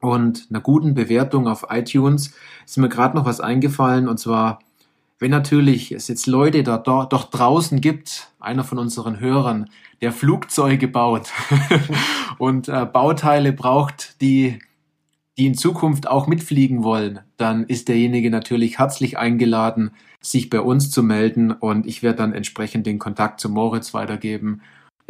und 0.00 0.46
einer 0.50 0.60
guten 0.60 0.94
Bewertung 0.94 1.46
auf 1.46 1.66
iTunes. 1.70 2.34
Ist 2.64 2.78
mir 2.78 2.88
gerade 2.88 3.16
noch 3.16 3.26
was 3.26 3.40
eingefallen 3.40 4.08
und 4.08 4.18
zwar 4.18 4.60
wenn 5.20 5.30
natürlich 5.30 5.92
es 5.92 6.08
jetzt 6.08 6.26
Leute 6.26 6.62
da 6.62 6.78
doch 6.78 7.24
draußen 7.30 7.82
gibt, 7.82 8.32
einer 8.40 8.64
von 8.64 8.78
unseren 8.78 9.20
Hörern, 9.20 9.68
der 10.00 10.12
Flugzeuge 10.12 10.88
baut 10.88 11.28
und 12.38 12.68
äh, 12.68 12.86
Bauteile 12.86 13.52
braucht, 13.52 14.20
die 14.22 14.58
die 15.40 15.46
in 15.46 15.54
Zukunft 15.54 16.06
auch 16.06 16.26
mitfliegen 16.26 16.84
wollen, 16.84 17.20
dann 17.36 17.64
ist 17.64 17.88
derjenige 17.88 18.30
natürlich 18.30 18.78
herzlich 18.78 19.18
eingeladen, 19.18 19.90
sich 20.20 20.50
bei 20.50 20.60
uns 20.60 20.90
zu 20.90 21.02
melden 21.02 21.50
und 21.50 21.86
ich 21.86 22.02
werde 22.02 22.18
dann 22.18 22.34
entsprechend 22.34 22.86
den 22.86 22.98
Kontakt 22.98 23.40
zu 23.40 23.48
Moritz 23.48 23.94
weitergeben 23.94 24.60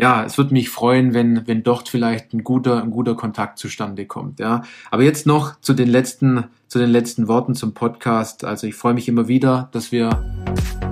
ja, 0.01 0.25
es 0.25 0.39
würde 0.39 0.55
mich 0.55 0.71
freuen, 0.71 1.13
wenn, 1.13 1.47
wenn 1.47 1.63
dort 1.63 1.91
vielleicht 1.91 2.33
ein 2.33 2.43
guter, 2.43 2.83
ein 2.83 2.91
guter 2.91 3.15
Kontakt 3.15 3.59
zustande 3.59 4.07
kommt, 4.07 4.41
ja. 4.41 4.63
Aber 4.91 5.03
jetzt 5.03 5.27
noch 5.27 5.61
zu 5.61 5.75
den 5.75 5.89
letzten, 5.89 6.45
zu 6.69 6.79
den 6.79 6.89
letzten 6.89 7.29
Worten 7.29 7.55
zum 7.55 7.75
Podcast. 7.75 8.45
Also 8.45 8.67
ich 8.67 8.75
freue 8.75 8.95
mich 8.95 9.09
immer 9.09 9.29
wieder, 9.29 9.69
dass 9.73 9.93
wir 9.93 10.25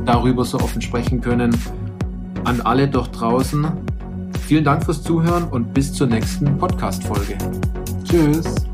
darüber 0.05 0.45
so 0.45 0.59
offen 0.59 0.83
sprechen 0.83 1.23
können. 1.23 1.57
An 2.45 2.61
alle 2.61 2.87
dort 2.87 3.19
draußen. 3.19 3.67
Vielen 4.47 4.65
Dank 4.65 4.85
fürs 4.85 5.03
Zuhören 5.03 5.45
und 5.45 5.73
bis 5.73 5.93
zur 5.93 6.07
nächsten 6.07 6.59
Podcast-Folge. 6.59 7.39
Tschüss. 8.05 8.68